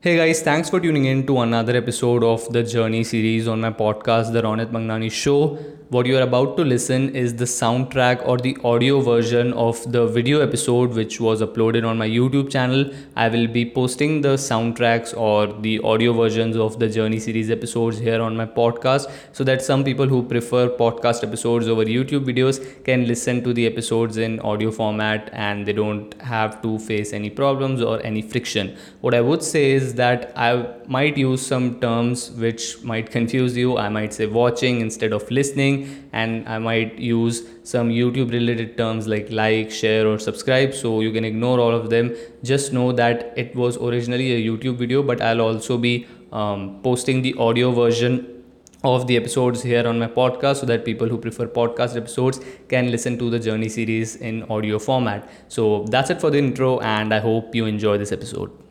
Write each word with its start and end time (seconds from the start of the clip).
Hey 0.00 0.16
guys, 0.16 0.42
thanks 0.42 0.70
for 0.70 0.78
tuning 0.78 1.06
in 1.06 1.26
to 1.26 1.40
another 1.40 1.76
episode 1.76 2.22
of 2.22 2.52
the 2.52 2.62
Journey 2.62 3.02
series 3.02 3.48
on 3.48 3.60
my 3.60 3.70
podcast, 3.70 4.32
The 4.32 4.42
Ronit 4.42 4.70
Mangnani 4.70 5.10
Show. 5.10 5.58
What 5.88 6.06
you 6.06 6.18
are 6.18 6.22
about 6.22 6.56
to 6.56 6.64
listen 6.64 7.14
is 7.14 7.36
the 7.36 7.44
soundtrack 7.44 8.26
or 8.26 8.38
the 8.38 8.58
audio 8.64 9.00
version 9.00 9.52
of 9.52 9.80
the 9.92 10.04
video 10.08 10.40
episode 10.40 10.94
which 10.94 11.20
was 11.20 11.40
uploaded 11.42 11.88
on 11.88 11.96
my 11.96 12.08
YouTube 12.08 12.50
channel. 12.50 12.90
I 13.14 13.28
will 13.28 13.46
be 13.46 13.70
posting 13.70 14.20
the 14.20 14.30
soundtracks 14.30 15.16
or 15.16 15.46
the 15.46 15.78
audio 15.84 16.12
versions 16.12 16.56
of 16.56 16.80
the 16.80 16.88
Journey 16.88 17.20
series 17.20 17.52
episodes 17.52 17.98
here 17.98 18.20
on 18.20 18.36
my 18.36 18.46
podcast 18.46 19.08
so 19.30 19.44
that 19.44 19.62
some 19.62 19.84
people 19.84 20.08
who 20.08 20.24
prefer 20.24 20.68
podcast 20.68 21.22
episodes 21.22 21.68
over 21.68 21.84
YouTube 21.84 22.24
videos 22.24 22.58
can 22.82 23.06
listen 23.06 23.44
to 23.44 23.52
the 23.52 23.64
episodes 23.64 24.16
in 24.16 24.40
audio 24.40 24.72
format 24.72 25.30
and 25.32 25.66
they 25.66 25.72
don't 25.72 26.20
have 26.20 26.60
to 26.62 26.80
face 26.80 27.12
any 27.12 27.30
problems 27.30 27.80
or 27.80 28.04
any 28.04 28.22
friction. 28.22 28.76
What 29.02 29.14
I 29.14 29.20
would 29.20 29.40
say 29.40 29.70
is 29.70 29.94
that 29.94 30.32
I 30.34 30.66
might 30.88 31.16
use 31.16 31.46
some 31.46 31.78
terms 31.78 32.32
which 32.32 32.82
might 32.82 33.12
confuse 33.12 33.56
you. 33.56 33.78
I 33.78 33.88
might 33.88 34.12
say 34.12 34.26
watching 34.26 34.80
instead 34.80 35.12
of 35.12 35.30
listening 35.30 35.75
and 36.12 36.48
I 36.48 36.58
might 36.58 36.98
use 36.98 37.42
some 37.62 37.90
YouTube 37.90 38.30
related 38.32 38.76
terms 38.76 39.06
like 39.06 39.30
like, 39.30 39.70
share, 39.70 40.06
or 40.06 40.18
subscribe. 40.18 40.74
So 40.74 41.00
you 41.00 41.12
can 41.12 41.24
ignore 41.24 41.58
all 41.60 41.74
of 41.80 41.90
them. 41.90 42.14
Just 42.42 42.72
know 42.72 42.92
that 42.92 43.32
it 43.36 43.54
was 43.54 43.76
originally 43.78 44.32
a 44.34 44.40
YouTube 44.50 44.76
video, 44.76 45.02
but 45.02 45.20
I'll 45.20 45.40
also 45.40 45.78
be 45.78 46.06
um, 46.32 46.80
posting 46.82 47.22
the 47.22 47.34
audio 47.38 47.72
version 47.72 48.36
of 48.84 49.06
the 49.06 49.16
episodes 49.16 49.62
here 49.62 49.86
on 49.86 49.98
my 49.98 50.06
podcast 50.06 50.56
so 50.56 50.66
that 50.66 50.84
people 50.84 51.08
who 51.08 51.18
prefer 51.18 51.46
podcast 51.46 51.96
episodes 51.96 52.40
can 52.68 52.90
listen 52.90 53.18
to 53.18 53.30
the 53.30 53.38
journey 53.38 53.68
series 53.68 54.16
in 54.16 54.42
audio 54.44 54.78
format 54.78 55.28
so 55.48 55.84
that's 55.96 56.10
it 56.10 56.20
for 56.20 56.30
the 56.30 56.38
intro 56.38 56.78
and 56.80 57.12
i 57.14 57.18
hope 57.18 57.54
you 57.54 57.66
enjoy 57.66 57.96
this 57.98 58.12
episode 58.12 58.65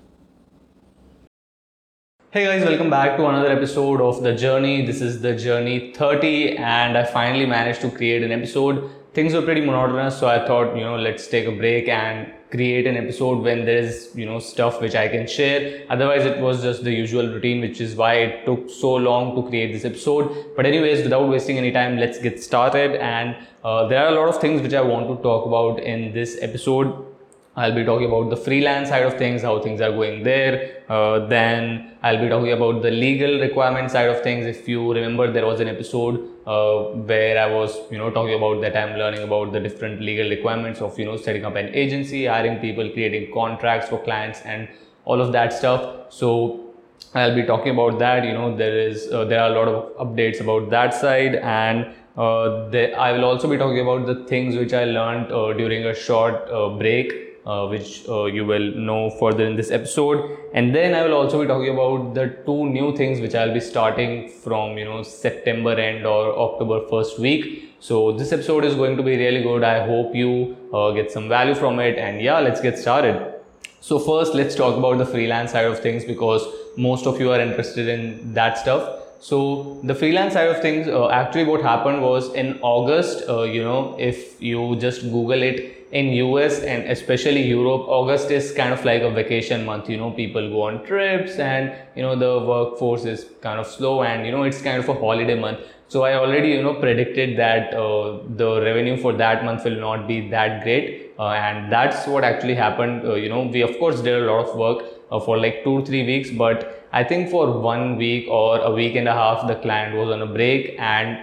Hey 2.36 2.44
guys, 2.44 2.66
welcome 2.66 2.90
back 2.90 3.16
to 3.16 3.28
another 3.28 3.50
episode 3.50 4.02
of 4.02 4.22
The 4.22 4.36
Journey. 4.36 4.86
This 4.86 5.00
is 5.00 5.22
The 5.22 5.38
Journey 5.38 5.94
30, 5.94 6.58
and 6.58 6.98
I 6.98 7.06
finally 7.06 7.46
managed 7.46 7.80
to 7.80 7.90
create 7.90 8.24
an 8.24 8.34
episode. 8.34 8.90
Things 9.14 9.34
were 9.34 9.42
pretty 9.42 9.62
monotonous, 9.62 10.20
so 10.20 10.28
I 10.28 10.46
thought, 10.46 10.76
you 10.76 10.84
know, 10.84 10.98
let's 10.98 11.28
take 11.28 11.48
a 11.48 11.54
break 11.54 11.88
and 11.88 12.34
create 12.52 12.88
an 12.88 12.98
episode 12.98 13.42
when 13.42 13.64
there's, 13.64 14.14
you 14.18 14.26
know, 14.26 14.40
stuff 14.40 14.82
which 14.82 14.96
I 14.96 15.08
can 15.08 15.28
share. 15.28 15.86
Otherwise, 15.90 16.26
it 16.26 16.42
was 16.42 16.62
just 16.62 16.84
the 16.84 16.92
usual 16.92 17.26
routine, 17.26 17.62
which 17.62 17.80
is 17.80 17.96
why 17.96 18.16
it 18.16 18.46
took 18.46 18.70
so 18.70 18.96
long 18.96 19.34
to 19.38 19.48
create 19.48 19.72
this 19.72 19.86
episode. 19.86 20.58
But, 20.58 20.66
anyways, 20.66 21.04
without 21.04 21.30
wasting 21.30 21.58
any 21.58 21.72
time, 21.72 21.98
let's 21.98 22.20
get 22.20 22.44
started. 22.44 22.96
And 22.96 23.38
uh, 23.64 23.88
there 23.88 24.06
are 24.06 24.10
a 24.10 24.20
lot 24.20 24.28
of 24.28 24.42
things 24.42 24.62
which 24.62 24.74
I 24.74 24.82
want 24.82 25.08
to 25.08 25.24
talk 25.24 25.46
about 25.46 25.80
in 25.80 26.12
this 26.12 26.38
episode 26.42 27.15
I'll 27.58 27.74
be 27.74 27.86
talking 27.86 28.08
about 28.08 28.30
the 28.30 28.36
freelance 28.36 28.90
side 28.90 29.04
of 29.04 29.18
things, 29.18 29.44
how 29.44 29.60
things 29.62 29.80
are 29.80 29.92
going 29.92 30.24
there. 30.24 30.84
Uh, 30.90 31.26
then 31.28 31.94
I'll 32.04 32.20
be 32.20 32.28
talking 32.28 32.52
about 32.52 32.82
the 32.82 32.92
legal 32.92 33.40
requirement 33.40 33.92
side 33.92 34.10
of 34.10 34.22
things. 34.22 34.46
If 34.46 34.68
you 34.68 34.94
remember, 34.94 35.32
there 35.32 35.46
was 35.46 35.62
an 35.62 35.70
episode 35.70 36.20
uh, 36.46 36.84
where 37.12 37.40
I 37.40 37.50
was, 37.50 37.78
you 37.90 37.98
know, 37.98 38.12
talking 38.12 38.36
about 38.36 38.60
that 38.60 38.76
I'm 38.76 38.98
learning 38.98 39.24
about 39.24 39.54
the 39.54 39.62
different 39.62 40.02
legal 40.02 40.30
requirements 40.30 40.82
of, 40.82 41.00
you 41.00 41.06
know, 41.06 41.16
setting 41.16 41.46
up 41.46 41.56
an 41.56 41.74
agency, 41.74 42.26
hiring 42.26 42.60
people, 42.60 42.90
creating 42.90 43.34
contracts 43.34 43.88
for 43.88 44.04
clients, 44.04 44.42
and 44.42 44.68
all 45.06 45.22
of 45.22 45.32
that 45.32 45.54
stuff. 45.54 46.12
So 46.14 46.74
I'll 47.14 47.36
be 47.36 47.44
talking 47.44 47.72
about 47.72 48.00
that. 48.00 48.26
You 48.26 48.34
know, 48.34 48.54
there 48.54 48.78
is 48.78 49.10
uh, 49.14 49.24
there 49.24 49.40
are 49.40 49.50
a 49.50 49.56
lot 49.56 49.70
of 49.70 50.08
updates 50.08 50.42
about 50.42 50.70
that 50.72 50.94
side 50.94 51.36
and. 51.36 51.94
Uh, 52.18 52.70
I 52.98 53.12
will 53.12 53.26
also 53.26 53.50
be 53.50 53.58
talking 53.58 53.82
about 53.82 54.06
the 54.06 54.24
things 54.24 54.56
which 54.56 54.72
I 54.72 54.86
learned 54.86 55.34
uh, 55.34 55.52
during 55.52 55.84
a 55.84 55.94
short 55.94 56.50
uh, 56.50 56.70
break 56.70 57.25
uh, 57.46 57.68
which 57.68 58.08
uh, 58.10 58.26
you 58.26 58.46
will 58.46 58.72
know 58.76 59.10
further 59.10 59.46
in 59.46 59.56
this 59.56 59.72
episode. 59.72 60.38
And 60.54 60.74
then 60.74 60.96
i 60.96 61.04
will 61.06 61.14
also 61.14 61.42
be 61.42 61.48
talking 61.48 61.74
about 61.74 62.14
the 62.16 62.28
two 62.46 62.66
new 62.66 62.96
things 62.96 63.20
which 63.20 63.36
i'll 63.36 63.54
be 63.54 63.60
starting 63.60 64.30
from 64.30 64.78
you 64.78 64.86
know 64.86 65.04
september 65.04 65.74
end 65.74 66.06
or 66.06 66.38
october 66.48 66.88
first 66.88 67.20
week. 67.20 67.76
So 67.80 68.12
this 68.12 68.32
episode 68.32 68.66
is 68.66 68.74
going 68.74 68.98
to 68.98 69.04
be 69.04 69.16
really 69.18 69.44
good. 69.44 69.64
I 69.64 69.86
hope 69.86 70.16
you 70.16 70.58
uh, 70.74 70.92
get 70.92 71.12
some 71.12 71.30
value 71.30 71.56
from 71.56 71.80
it. 71.80 71.98
And 71.98 72.22
yeah 72.22 72.40
let's 72.40 72.62
get 72.62 72.80
started. 72.80 73.34
So 73.80 74.00
first 74.00 74.34
let's 74.34 74.56
talk 74.56 74.78
about 74.78 74.98
the 74.98 75.06
freelance 75.06 75.52
side 75.52 75.66
of 75.66 75.80
things 75.80 76.04
because 76.04 76.48
most 76.78 77.06
of 77.06 77.20
you 77.20 77.32
are 77.32 77.40
interested 77.40 77.88
in 77.88 78.34
that 78.34 78.58
stuff. 78.58 79.02
So 79.20 79.80
the 79.84 79.96
freelance 79.96 80.34
side 80.34 80.50
of 80.50 80.62
things 80.62 80.88
uh, 80.88 81.10
actually 81.10 81.46
what 81.46 81.62
happened 81.62 82.02
was 82.02 82.34
in 82.34 82.60
august 82.62 83.24
uh, 83.28 83.44
you 83.44 83.64
know 83.64 83.96
if 83.98 84.42
you 84.42 84.76
just 84.76 85.02
google 85.04 85.42
it 85.42 85.85
in 85.92 86.08
US 86.14 86.60
and 86.62 86.90
especially 86.90 87.44
Europe, 87.44 87.86
August 87.88 88.32
is 88.32 88.52
kind 88.52 88.74
of 88.74 88.84
like 88.84 89.02
a 89.02 89.12
vacation 89.12 89.66
month. 89.66 89.90
You 89.90 89.98
know, 89.98 90.12
people 90.12 90.50
go 90.50 90.64
on 90.64 90.84
trips 90.86 91.38
and 91.38 91.74
you 91.96 92.02
know 92.02 92.16
the 92.16 92.46
workforce 92.46 93.06
is 93.06 93.26
kind 93.42 93.60
of 93.60 93.68
slow 93.68 94.04
and 94.04 94.26
you 94.26 94.32
know 94.32 94.44
it's 94.44 94.62
kind 94.62 94.78
of 94.84 94.90
a 94.90 94.94
holiday 94.94 95.40
month. 95.40 95.60
So 95.88 96.04
I 96.04 96.16
already 96.16 96.50
you 96.50 96.64
know 96.64 96.74
predicted 96.74 97.38
that 97.38 97.74
uh, 97.74 98.20
the 98.36 98.62
revenue 98.62 98.98
for 98.98 99.14
that 99.14 99.46
month 99.46 99.64
will 99.64 99.80
not 99.80 100.08
be 100.08 100.30
that 100.30 100.64
great, 100.64 101.14
uh, 101.20 101.30
and 101.30 101.72
that's 101.72 102.08
what 102.08 102.24
actually 102.24 102.56
happened. 102.56 103.08
Uh, 103.08 103.14
you 103.14 103.30
know, 103.30 103.44
we 103.44 103.62
of 103.62 103.78
course 103.78 104.02
did 104.02 104.22
a 104.24 104.26
lot 104.26 104.48
of 104.48 104.56
work 104.56 104.84
uh, 105.12 105.20
for 105.20 105.38
like 105.38 105.64
two 105.64 105.86
three 105.86 106.06
weeks, 106.06 106.32
but 106.32 106.88
I 106.92 107.04
think 107.04 107.30
for 107.30 107.60
one 107.60 107.98
week 107.98 108.28
or 108.28 108.60
a 108.60 108.72
week 108.72 108.96
and 108.96 109.08
a 109.08 109.14
half 109.14 109.48
the 109.48 109.56
client 109.56 109.96
was 109.96 110.10
on 110.10 110.22
a 110.22 110.26
break 110.26 110.76
and 110.80 111.20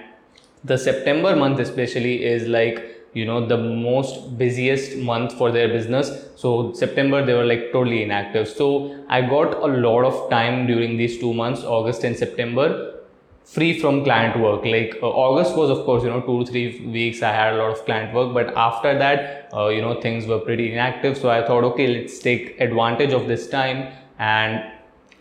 the 0.64 0.78
September 0.78 1.34
month 1.34 1.58
especially 1.58 2.24
is 2.24 2.46
like 2.46 3.01
you 3.14 3.26
know 3.26 3.46
the 3.46 3.58
most 3.58 4.38
busiest 4.38 4.96
month 4.96 5.32
for 5.36 5.50
their 5.50 5.68
business. 5.68 6.10
So 6.36 6.72
september 6.72 7.24
they 7.24 7.34
were 7.34 7.44
like 7.44 7.72
totally 7.72 8.02
inactive. 8.02 8.48
So 8.48 9.04
i 9.08 9.20
got 9.20 9.54
a 9.54 9.66
lot 9.66 10.04
of 10.04 10.30
time 10.30 10.66
during 10.66 10.96
these 10.96 11.18
two 11.18 11.34
months 11.34 11.62
august 11.62 12.04
and 12.04 12.16
september 12.16 12.94
free 13.44 13.78
from 13.78 14.02
client 14.04 14.38
work. 14.40 14.64
Like 14.64 14.98
uh, 15.02 15.08
august 15.08 15.56
was 15.56 15.70
of 15.70 15.84
course 15.84 16.02
you 16.04 16.10
know 16.10 16.20
two 16.20 16.44
to 16.44 16.50
three 16.50 16.86
weeks 16.86 17.22
i 17.22 17.32
had 17.32 17.54
a 17.54 17.56
lot 17.56 17.70
of 17.70 17.84
client 17.84 18.14
work 18.14 18.32
but 18.32 18.54
after 18.56 18.98
that 18.98 19.50
uh, 19.54 19.68
you 19.68 19.82
know 19.82 20.00
things 20.00 20.26
were 20.26 20.38
pretty 20.38 20.72
inactive. 20.72 21.18
So 21.18 21.30
i 21.30 21.46
thought 21.46 21.64
okay 21.64 21.88
let's 21.98 22.18
take 22.18 22.60
advantage 22.60 23.12
of 23.12 23.28
this 23.28 23.48
time. 23.48 23.92
And 24.18 24.64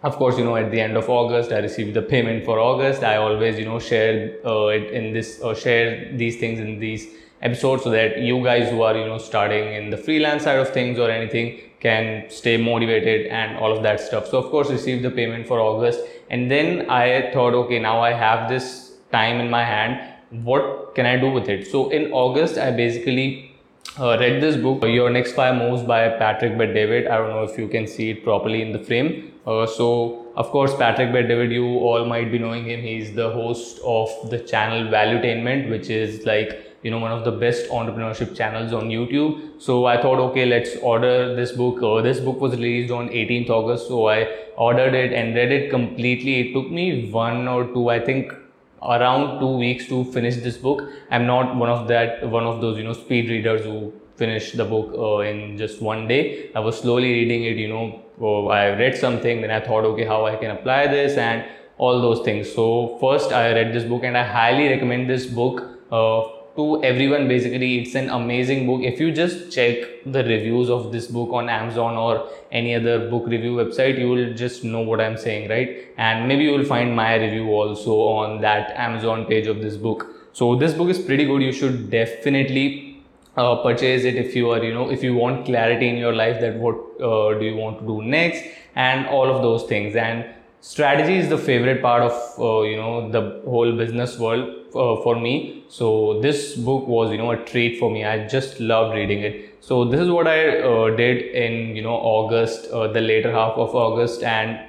of 0.03 0.15
course 0.15 0.37
you 0.37 0.43
know 0.43 0.55
at 0.55 0.71
the 0.71 0.79
end 0.81 0.97
of 0.97 1.07
august 1.09 1.51
i 1.51 1.59
received 1.59 1.93
the 1.93 2.01
payment 2.01 2.43
for 2.45 2.59
august. 2.59 3.03
I 3.03 3.17
always 3.17 3.59
you 3.59 3.65
know 3.65 3.79
share 3.79 4.37
uh, 4.45 4.67
it 4.67 4.91
in 4.91 5.13
this 5.13 5.41
or 5.41 5.55
share 5.55 6.15
these 6.15 6.39
things 6.39 6.59
in 6.59 6.79
these 6.79 7.07
episode 7.41 7.81
so 7.81 7.89
that 7.89 8.19
you 8.19 8.43
guys 8.43 8.69
who 8.69 8.81
are 8.81 8.95
you 8.95 9.05
know 9.05 9.17
starting 9.17 9.73
in 9.73 9.89
the 9.89 9.97
freelance 9.97 10.43
side 10.43 10.59
of 10.59 10.69
things 10.69 10.99
or 10.99 11.09
anything 11.09 11.59
can 11.79 12.29
stay 12.29 12.57
motivated 12.57 13.27
and 13.27 13.57
all 13.57 13.75
of 13.75 13.81
that 13.83 13.99
stuff. 13.99 14.27
So 14.27 14.37
of 14.37 14.51
course 14.51 14.69
received 14.69 15.03
the 15.03 15.09
payment 15.09 15.47
for 15.47 15.59
august. 15.59 15.99
And 16.29 16.49
then 16.49 16.89
i 16.89 17.31
thought 17.33 17.53
okay 17.61 17.79
now 17.79 18.01
i 18.01 18.13
have 18.13 18.49
this 18.49 18.93
time 19.11 19.39
in 19.39 19.49
my 19.49 19.63
hand. 19.63 19.99
What 20.29 20.95
can 20.95 21.05
i 21.05 21.17
do 21.17 21.31
with 21.31 21.49
it? 21.49 21.67
So 21.67 21.89
in 21.89 22.11
august 22.11 22.57
i 22.57 22.71
basically 22.71 23.55
uh, 23.99 24.17
read 24.19 24.41
this 24.41 24.55
book 24.55 24.83
your 24.83 25.09
next 25.09 25.33
five 25.33 25.55
moves 25.55 25.83
by 25.83 26.07
patrick 26.07 26.57
bet-david 26.57 27.07
i 27.07 27.17
don't 27.17 27.29
know 27.29 27.43
if 27.43 27.57
you 27.57 27.67
can 27.67 27.85
see 27.85 28.11
it 28.11 28.23
properly 28.23 28.61
in 28.61 28.71
the 28.71 28.79
frame. 28.79 29.31
Uh, 29.45 29.65
so 29.65 30.27
of 30.35 30.49
course 30.51 30.75
patrick 30.75 31.11
bet-david 31.11 31.51
you 31.51 31.65
all 31.65 32.05
might 32.05 32.31
be 32.31 32.37
knowing 32.37 32.65
him. 32.65 32.81
He's 32.81 33.13
the 33.13 33.31
host 33.31 33.79
of 33.83 34.29
the 34.29 34.39
channel 34.39 34.91
valuetainment 34.91 35.69
which 35.71 35.89
is 35.89 36.25
like 36.27 36.70
you 36.83 36.91
know 36.91 36.99
one 36.99 37.11
of 37.11 37.23
the 37.23 37.31
best 37.31 37.69
entrepreneurship 37.69 38.35
channels 38.35 38.73
on 38.73 38.89
youtube. 38.89 39.61
So 39.61 39.85
i 39.85 40.01
thought 40.01 40.19
okay 40.19 40.45
let's 40.45 40.75
order 40.77 41.35
this 41.35 41.51
book. 41.51 41.81
Uh, 41.81 42.01
this 42.01 42.19
book 42.19 42.39
was 42.39 42.53
released 42.53 42.91
on 42.91 43.09
18th 43.09 43.49
august 43.49 43.87
so 43.87 44.07
i 44.07 44.27
ordered 44.57 44.93
it 44.93 45.13
and 45.13 45.35
read 45.35 45.51
it 45.51 45.69
completely. 45.69 46.39
It 46.41 46.53
took 46.53 46.71
me 46.71 47.09
one 47.11 47.47
or 47.47 47.65
two 47.65 47.89
i 47.89 47.99
think 47.99 48.33
around 48.81 49.39
two 49.39 49.57
weeks 49.57 49.87
to 49.87 50.03
finish 50.05 50.37
this 50.37 50.57
book. 50.57 50.89
I'm 51.11 51.27
not 51.27 51.55
one 51.55 51.69
of 51.69 51.87
that 51.89 52.27
one 52.27 52.45
of 52.45 52.61
those 52.61 52.77
you 52.77 52.83
know 52.83 52.93
speed 52.93 53.29
readers 53.29 53.63
who 53.63 53.93
finish 54.15 54.51
the 54.53 54.65
book 54.65 54.93
uh, 54.97 55.19
in 55.19 55.57
just 55.57 55.81
one 55.81 56.07
day. 56.07 56.51
I 56.55 56.59
was 56.59 56.79
slowly 56.79 57.11
reading 57.11 57.43
it 57.43 57.57
you 57.57 57.67
know 57.67 58.01
uh, 58.21 58.47
i 58.47 58.69
read 58.81 58.97
something 58.97 59.41
then 59.41 59.51
i 59.51 59.59
thought 59.59 59.83
okay 59.85 60.05
how 60.05 60.25
i 60.25 60.35
can 60.35 60.51
apply 60.51 60.87
this 60.87 61.17
and 61.17 61.45
all 61.77 62.01
those 62.01 62.23
things. 62.25 62.51
So 62.51 62.97
first 62.99 63.31
i 63.31 63.51
read 63.53 63.73
this 63.73 63.83
book 63.83 64.03
and 64.03 64.17
i 64.17 64.23
highly 64.23 64.67
recommend 64.69 65.09
this 65.09 65.25
book 65.25 65.63
uh, 65.91 66.40
to 66.55 66.83
everyone 66.83 67.27
basically 67.27 67.79
it's 67.79 67.95
an 67.95 68.09
amazing 68.09 68.65
book. 68.67 68.81
If 68.81 68.99
you 68.99 69.11
just 69.11 69.51
check 69.51 70.03
the 70.05 70.23
reviews 70.23 70.69
of 70.69 70.91
this 70.91 71.07
book 71.07 71.31
on 71.31 71.49
amazon 71.49 71.95
or 71.95 72.29
any 72.51 72.75
other 72.75 73.09
book 73.09 73.25
review 73.27 73.55
website 73.55 73.97
you 73.97 74.09
will 74.09 74.33
just 74.33 74.63
know 74.63 74.81
what 74.81 74.99
i'm 74.99 75.17
saying 75.17 75.49
right? 75.49 75.87
And 75.97 76.27
maybe 76.27 76.43
you 76.43 76.51
will 76.51 76.65
find 76.65 76.95
my 76.95 77.15
review 77.15 77.49
also 77.49 77.99
on 78.01 78.41
that 78.41 78.71
amazon 78.71 79.25
page 79.25 79.47
of 79.47 79.61
this 79.61 79.77
book. 79.77 80.07
So 80.33 80.55
this 80.55 80.73
book 80.73 80.89
is 80.89 80.99
pretty 80.99 81.25
good. 81.25 81.41
You 81.41 81.51
should 81.51 81.89
definitely 81.89 83.03
uh, 83.37 83.55
purchase 83.63 84.03
it 84.03 84.15
if 84.15 84.35
you 84.35 84.49
are 84.51 84.63
you 84.63 84.73
know 84.73 84.89
if 84.89 85.03
you 85.03 85.15
want 85.15 85.45
clarity 85.45 85.87
in 85.87 85.97
your 85.97 86.13
life 86.13 86.41
that 86.41 86.55
what 86.55 86.75
uh, 87.01 87.39
do 87.39 87.45
you 87.45 87.55
want 87.55 87.79
to 87.79 87.85
do 87.85 88.01
next 88.01 88.43
and 88.75 89.07
all 89.07 89.33
of 89.33 89.41
those 89.41 89.63
things. 89.63 89.95
And 89.95 90.25
strategy 90.61 91.17
is 91.17 91.29
the 91.29 91.37
favorite 91.37 91.81
part 91.81 92.03
of 92.03 92.13
uh, 92.39 92.61
you 92.61 92.77
know 92.77 93.09
the 93.11 93.41
whole 93.45 93.71
business 93.75 94.17
world 94.17 94.49
uh, 94.75 95.01
for 95.03 95.19
me. 95.19 95.63
So 95.69 96.19
this 96.21 96.55
book 96.55 96.87
was 96.87 97.11
you 97.11 97.17
know 97.17 97.31
a 97.31 97.37
treat 97.45 97.79
for 97.79 97.91
me. 97.91 98.05
I 98.05 98.27
just 98.27 98.59
loved 98.59 98.95
reading 98.95 99.21
it. 99.21 99.57
So 99.61 99.85
this 99.85 99.99
is 99.99 100.09
what 100.09 100.27
i 100.27 100.59
uh, 100.59 100.95
did 100.95 101.21
in 101.43 101.75
you 101.75 101.81
know 101.81 101.95
august 101.95 102.67
uh, 102.71 102.87
the 102.87 103.01
later 103.01 103.31
half 103.31 103.53
of 103.53 103.75
august. 103.75 104.23
And 104.23 104.59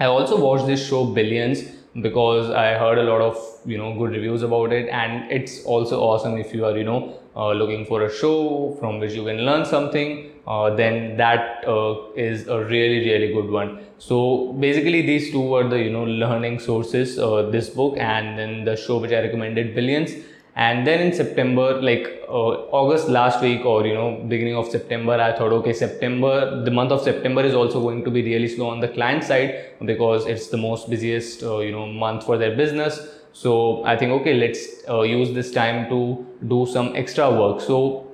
I 0.00 0.06
also 0.06 0.40
watched 0.40 0.66
this 0.66 0.86
show 0.86 1.04
Billions 1.04 1.62
because 2.00 2.50
I 2.50 2.74
heard 2.78 2.98
a 2.98 3.04
lot 3.04 3.20
of 3.20 3.36
you 3.66 3.78
know 3.78 3.94
good 3.98 4.10
reviews 4.12 4.42
about 4.42 4.72
it, 4.72 4.88
and 4.88 5.30
it's 5.30 5.64
also 5.64 6.00
awesome 6.00 6.38
if 6.38 6.54
you 6.54 6.64
are 6.64 6.76
you 6.76 6.84
know 6.84 7.18
uh, 7.36 7.52
looking 7.52 7.84
for 7.86 8.02
a 8.02 8.12
show 8.12 8.76
from 8.80 8.98
which 8.98 9.12
you 9.12 9.24
can 9.24 9.44
learn 9.50 9.64
something. 9.64 10.31
Uh, 10.46 10.74
then 10.74 11.16
that 11.16 11.64
uh, 11.68 12.10
is 12.16 12.48
a 12.48 12.64
really 12.64 12.98
really 13.08 13.32
good 13.32 13.48
one. 13.48 13.78
So 13.98 14.52
basically, 14.54 15.02
these 15.02 15.30
two 15.30 15.40
were 15.40 15.68
the 15.68 15.78
you 15.78 15.90
know 15.90 16.04
learning 16.04 16.58
sources. 16.58 17.18
Uh, 17.18 17.42
this 17.50 17.70
book 17.70 17.96
and 17.96 18.38
then 18.38 18.64
the 18.64 18.76
show 18.76 18.98
which 18.98 19.12
I 19.12 19.20
recommended, 19.20 19.74
Billions 19.74 20.12
and 20.54 20.86
then 20.86 21.00
in 21.00 21.12
september 21.14 21.80
like 21.80 22.22
uh, 22.28 22.68
august 22.78 23.08
last 23.08 23.40
week 23.40 23.64
or 23.64 23.86
you 23.86 23.94
know 23.94 24.22
beginning 24.28 24.54
of 24.54 24.68
september 24.68 25.14
i 25.14 25.32
thought 25.36 25.50
okay 25.50 25.72
september 25.72 26.62
the 26.64 26.70
month 26.70 26.92
of 26.92 27.00
september 27.00 27.42
is 27.42 27.54
also 27.54 27.80
going 27.80 28.04
to 28.04 28.10
be 28.10 28.22
really 28.22 28.46
slow 28.46 28.68
on 28.68 28.78
the 28.78 28.88
client 28.88 29.24
side 29.24 29.70
because 29.86 30.26
it's 30.26 30.48
the 30.48 30.56
most 30.56 30.90
busiest 30.90 31.42
uh, 31.42 31.58
you 31.58 31.72
know 31.72 31.86
month 31.86 32.24
for 32.24 32.36
their 32.36 32.54
business 32.54 33.00
so 33.32 33.82
i 33.86 33.96
think 33.96 34.12
okay 34.12 34.34
let's 34.34 34.86
uh, 34.90 35.00
use 35.00 35.32
this 35.32 35.50
time 35.50 35.88
to 35.88 36.26
do 36.48 36.66
some 36.66 36.94
extra 36.94 37.30
work 37.30 37.58
so 37.58 38.06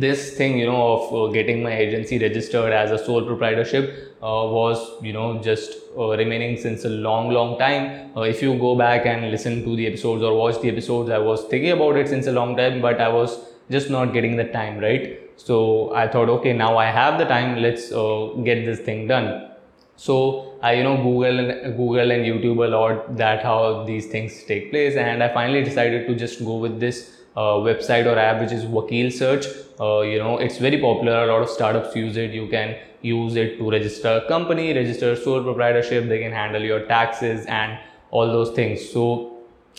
this 0.00 0.36
thing 0.36 0.58
you 0.58 0.66
know 0.66 0.82
of 0.94 1.14
uh, 1.14 1.32
getting 1.32 1.62
my 1.62 1.72
agency 1.76 2.18
registered 2.18 2.72
as 2.72 2.90
a 2.90 2.98
sole 3.04 3.24
proprietorship 3.26 4.16
uh, 4.22 4.44
was 4.56 4.78
you 5.02 5.12
know 5.12 5.38
just 5.42 5.76
uh, 5.98 6.16
remaining 6.16 6.56
since 6.56 6.84
a 6.84 6.88
long 6.88 7.30
long 7.30 7.58
time. 7.58 8.10
Uh, 8.16 8.22
if 8.22 8.42
you 8.42 8.58
go 8.58 8.74
back 8.76 9.06
and 9.06 9.30
listen 9.30 9.64
to 9.64 9.76
the 9.76 9.86
episodes 9.86 10.22
or 10.22 10.36
watch 10.36 10.60
the 10.60 10.68
episodes 10.68 11.10
i 11.10 11.18
was 11.18 11.44
thinking 11.44 11.72
about 11.72 11.96
it 11.96 12.08
since 12.08 12.26
a 12.26 12.32
long 12.32 12.56
time 12.56 12.80
but 12.80 13.00
i 13.00 13.08
was 13.08 13.38
just 13.70 13.90
not 13.90 14.12
getting 14.12 14.36
the 14.36 14.44
time 14.44 14.78
right? 14.78 15.18
So 15.36 15.94
i 15.94 16.06
thought 16.08 16.28
okay 16.28 16.52
now 16.52 16.76
i 16.76 16.86
have 16.86 17.18
the 17.18 17.24
time 17.24 17.60
let's 17.60 17.90
uh, 17.92 18.28
get 18.44 18.64
this 18.64 18.80
thing 18.80 19.08
done. 19.08 19.48
So 19.96 20.58
i 20.62 20.74
you 20.74 20.84
know 20.84 20.96
google 20.96 21.38
and 21.40 21.76
google 21.76 22.10
and 22.12 22.24
youtube 22.24 22.64
a 22.64 22.68
lot 22.74 23.16
that 23.16 23.42
how 23.42 23.84
these 23.84 24.06
things 24.06 24.42
take 24.44 24.70
place 24.70 24.94
and 25.04 25.22
i 25.24 25.28
finally 25.36 25.62
decided 25.64 26.06
to 26.06 26.14
just 26.14 26.44
go 26.44 26.56
with 26.64 26.78
this 26.78 27.00
uh, 27.36 27.56
website 27.68 28.06
or 28.06 28.18
app 28.18 28.40
which 28.40 28.52
is 28.52 28.64
Vakil 28.64 29.12
Search. 29.12 29.46
Uh, 29.80 30.00
you 30.00 30.18
know, 30.18 30.38
it's 30.38 30.58
very 30.58 30.80
popular. 30.80 31.24
A 31.24 31.26
lot 31.26 31.42
of 31.42 31.48
startups 31.48 31.96
use 31.96 32.16
it. 32.16 32.30
You 32.30 32.46
can 32.48 32.76
use 33.00 33.36
it 33.36 33.58
to 33.58 33.70
register 33.70 34.20
a 34.24 34.28
company, 34.28 34.72
register 34.74 35.16
sole 35.16 35.42
proprietorship. 35.42 36.08
They 36.08 36.20
can 36.20 36.32
handle 36.32 36.62
your 36.62 36.80
taxes 36.86 37.46
and 37.46 37.78
all 38.10 38.26
those 38.26 38.50
things. 38.50 38.88
So 38.90 39.38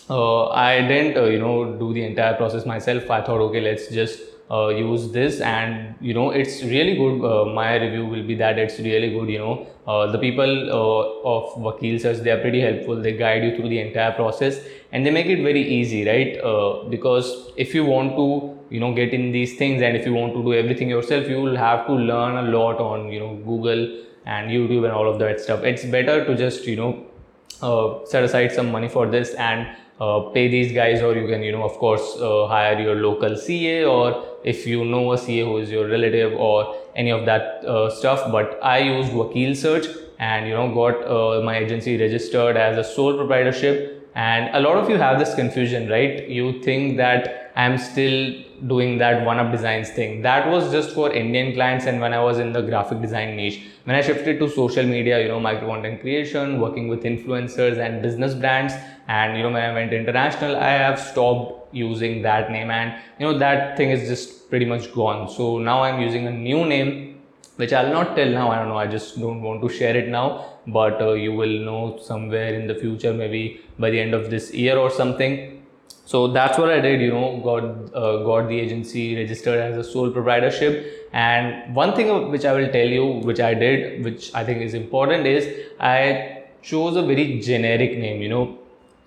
uh, 0.10 0.50
I 0.50 0.82
didn't, 0.82 1.18
uh, 1.18 1.26
you 1.26 1.40
know, 1.40 1.78
do 1.78 1.94
the 1.94 2.04
entire 2.04 2.36
process 2.36 2.66
myself. 2.66 3.10
I 3.10 3.22
thought, 3.22 3.40
okay, 3.40 3.62
let's 3.62 3.88
just 3.90 4.20
uh, 4.52 4.68
use 4.68 5.12
this 5.12 5.40
and 5.42 5.96
you 6.02 6.14
know 6.14 6.30
it's 6.30 6.62
really 6.64 6.96
good 6.96 7.24
uh, 7.26 7.46
my 7.46 7.76
review 7.76 8.06
will 8.06 8.24
be 8.24 8.36
that 8.36 8.60
it's 8.60 8.78
really 8.80 9.10
good 9.10 9.30
you 9.30 9.40
know 9.40 9.66
the 10.12 10.18
people 10.18 10.70
of 11.34 11.54
Vakil 11.66 12.00
Search 12.00 12.18
they 12.18 12.30
are 12.30 12.40
pretty 12.40 12.60
helpful 12.60 13.02
they 13.02 13.14
guide 13.14 13.44
you 13.44 13.56
through 13.56 13.70
the 13.70 13.80
entire 13.80 14.12
process 14.12 14.60
and 14.94 15.06
they 15.06 15.12
make 15.12 15.26
it 15.26 15.42
very 15.44 15.62
easy 15.78 16.06
right? 16.08 16.40
Uh, 16.40 16.84
because 16.90 17.52
if 17.58 17.74
you 17.76 17.84
want 17.84 18.16
to 18.16 18.28
you 18.70 18.80
know 18.80 18.94
get 18.94 19.14
in 19.14 19.32
these 19.32 19.56
things 19.58 19.82
and 19.82 19.98
if 19.98 20.06
you 20.06 20.14
want 20.14 20.34
to 20.34 20.44
do 20.44 20.54
everything 20.54 20.90
yourself 20.90 21.28
you 21.28 21.42
will 21.42 21.58
have 21.58 21.86
to 21.88 21.94
learn 21.94 22.38
a 22.46 22.50
lot 22.58 22.80
on 22.80 23.12
you 23.12 23.20
know 23.20 23.36
Google 23.52 23.82
and 24.26 24.50
YouTube 24.50 24.84
and 24.86 24.94
all 24.94 25.10
of 25.10 25.20
that 25.20 25.42
stuff. 25.42 25.64
It's 25.64 25.86
better 25.86 26.24
to 26.26 26.36
just 26.36 26.68
you 26.68 26.76
know 26.76 27.06
uh, 27.62 28.06
set 28.06 28.24
aside 28.24 28.52
some 28.52 28.72
money 28.72 28.90
for 28.90 29.08
this 29.08 29.34
and 29.34 29.68
uh, 30.00 30.20
pay 30.36 30.48
these 30.48 30.72
guys 30.74 31.02
or 31.02 31.16
you 31.16 31.28
can 31.28 31.44
you 31.44 31.52
know 31.52 31.64
of 31.64 31.74
course 31.74 32.16
uh, 32.20 32.48
hire 32.48 32.80
your 32.80 32.96
local 32.96 33.36
ca 33.36 33.84
or 33.86 34.24
if 34.44 34.68
you 34.68 34.86
know 34.86 35.14
a 35.14 35.18
ca 35.18 35.42
who 35.42 35.58
is 35.58 35.72
your 35.72 35.88
relative 35.88 36.34
or 36.34 36.76
any 36.96 37.12
of 37.12 37.26
that 37.26 37.66
uh, 37.66 37.90
stuff. 37.90 38.32
But 38.32 38.60
i 38.62 38.78
used 38.80 39.12
vakil 39.12 39.56
search 39.56 39.88
and 40.20 40.48
you 40.48 40.54
know 40.54 40.74
got 40.74 41.04
uh, 41.18 41.42
my 41.42 41.58
agency 41.58 41.98
registered 41.98 42.58
as 42.58 42.78
a 42.78 42.84
sole 42.84 43.18
proprietorship 43.18 44.03
and 44.16 44.56
a 44.56 44.60
lot 44.60 44.78
of 44.78 44.90
you 44.90 44.98
have 44.98 45.20
this 45.20 45.34
confusion 45.36 45.90
right? 45.90 46.28
You 46.28 46.62
think 46.62 46.98
that 46.98 47.52
i'm 47.56 47.78
still 47.78 48.34
doing 48.68 48.98
that 48.98 49.24
one 49.26 49.40
up 49.40 49.52
designs 49.52 49.90
thing. 49.90 50.22
That 50.22 50.50
was 50.50 50.72
just 50.72 50.92
for 50.92 51.12
indian 51.12 51.54
clients 51.54 51.86
and 51.86 52.00
when 52.00 52.14
i 52.14 52.20
was 52.24 52.40
in 52.40 52.54
the 52.54 52.62
graphic 52.62 53.02
design 53.02 53.36
niche. 53.36 53.62
When 53.86 53.96
i 53.96 54.02
shifted 54.02 54.40
to 54.40 54.50
social 54.50 54.86
media 54.86 55.22
you 55.22 55.28
know 55.28 55.40
micro 55.40 55.68
content 55.68 56.02
creation 56.02 56.60
working 56.60 56.88
with 56.88 57.04
influencers 57.04 57.78
and 57.78 58.02
business 58.02 58.34
brands 58.34 58.74
and 59.08 59.38
you 59.38 59.44
know 59.44 59.52
when 59.52 59.64
i 59.64 59.74
went 59.74 59.94
international 59.94 60.56
i 60.56 60.70
have 60.70 61.00
stopped 61.00 61.76
using 61.76 62.22
that 62.22 62.52
name. 62.52 62.70
And 62.70 62.94
you 63.20 63.26
know 63.26 63.38
that 63.40 63.78
thing 63.78 63.90
is 63.90 64.08
just 64.08 64.50
pretty 64.50 64.66
much 64.66 64.94
gone. 64.94 65.30
So 65.30 65.58
now 65.58 65.82
i'm 65.84 66.00
using 66.02 66.28
a 66.28 66.32
new 66.32 66.66
name 66.66 67.13
which 67.58 67.74
I'll 67.74 67.92
not 67.92 68.16
tell 68.16 68.30
now. 68.30 68.50
I 68.52 68.60
don't 68.60 68.70
know. 68.70 68.78
I 68.78 68.88
just 68.88 69.20
don't 69.20 69.42
want 69.42 69.62
to 69.62 69.70
share 69.70 69.96
it 69.96 70.10
now. 70.10 70.46
But 70.66 71.02
uh, 71.02 71.14
you 71.14 71.34
will 71.34 71.60
know 71.60 71.98
somewhere 72.02 72.54
in 72.54 72.68
the 72.68 72.76
future, 72.76 73.14
maybe 73.14 73.62
by 73.78 73.90
the 73.90 74.00
end 74.00 74.14
of 74.14 74.30
this 74.30 74.54
year 74.54 74.78
or 74.78 74.90
something. 74.90 75.62
So 76.06 76.28
that's 76.28 76.58
what 76.58 76.70
I 76.70 76.80
did. 76.80 77.02
You 77.02 77.12
know, 77.12 77.42
got 77.44 77.64
uh, 77.96 78.24
got 78.24 78.48
the 78.48 78.60
agency 78.60 79.16
registered 79.16 79.60
as 79.60 79.78
a 79.78 79.84
sole 79.84 80.10
proprietorship. 80.12 81.10
And 81.14 81.76
one 81.76 81.96
thing 81.96 82.32
which 82.32 82.46
I 82.46 82.54
will 82.54 82.72
tell 82.72 82.88
you, 82.88 83.06
which 83.30 83.40
I 83.40 83.54
did, 83.54 84.04
which 84.04 84.34
I 84.34 84.44
think 84.44 84.62
is 84.62 84.74
important, 84.74 85.28
is 85.28 85.48
I 85.80 86.44
chose 86.62 86.96
a 86.96 87.02
very 87.02 87.40
generic 87.40 87.98
name. 87.98 88.22
You 88.22 88.30
know, 88.30 88.58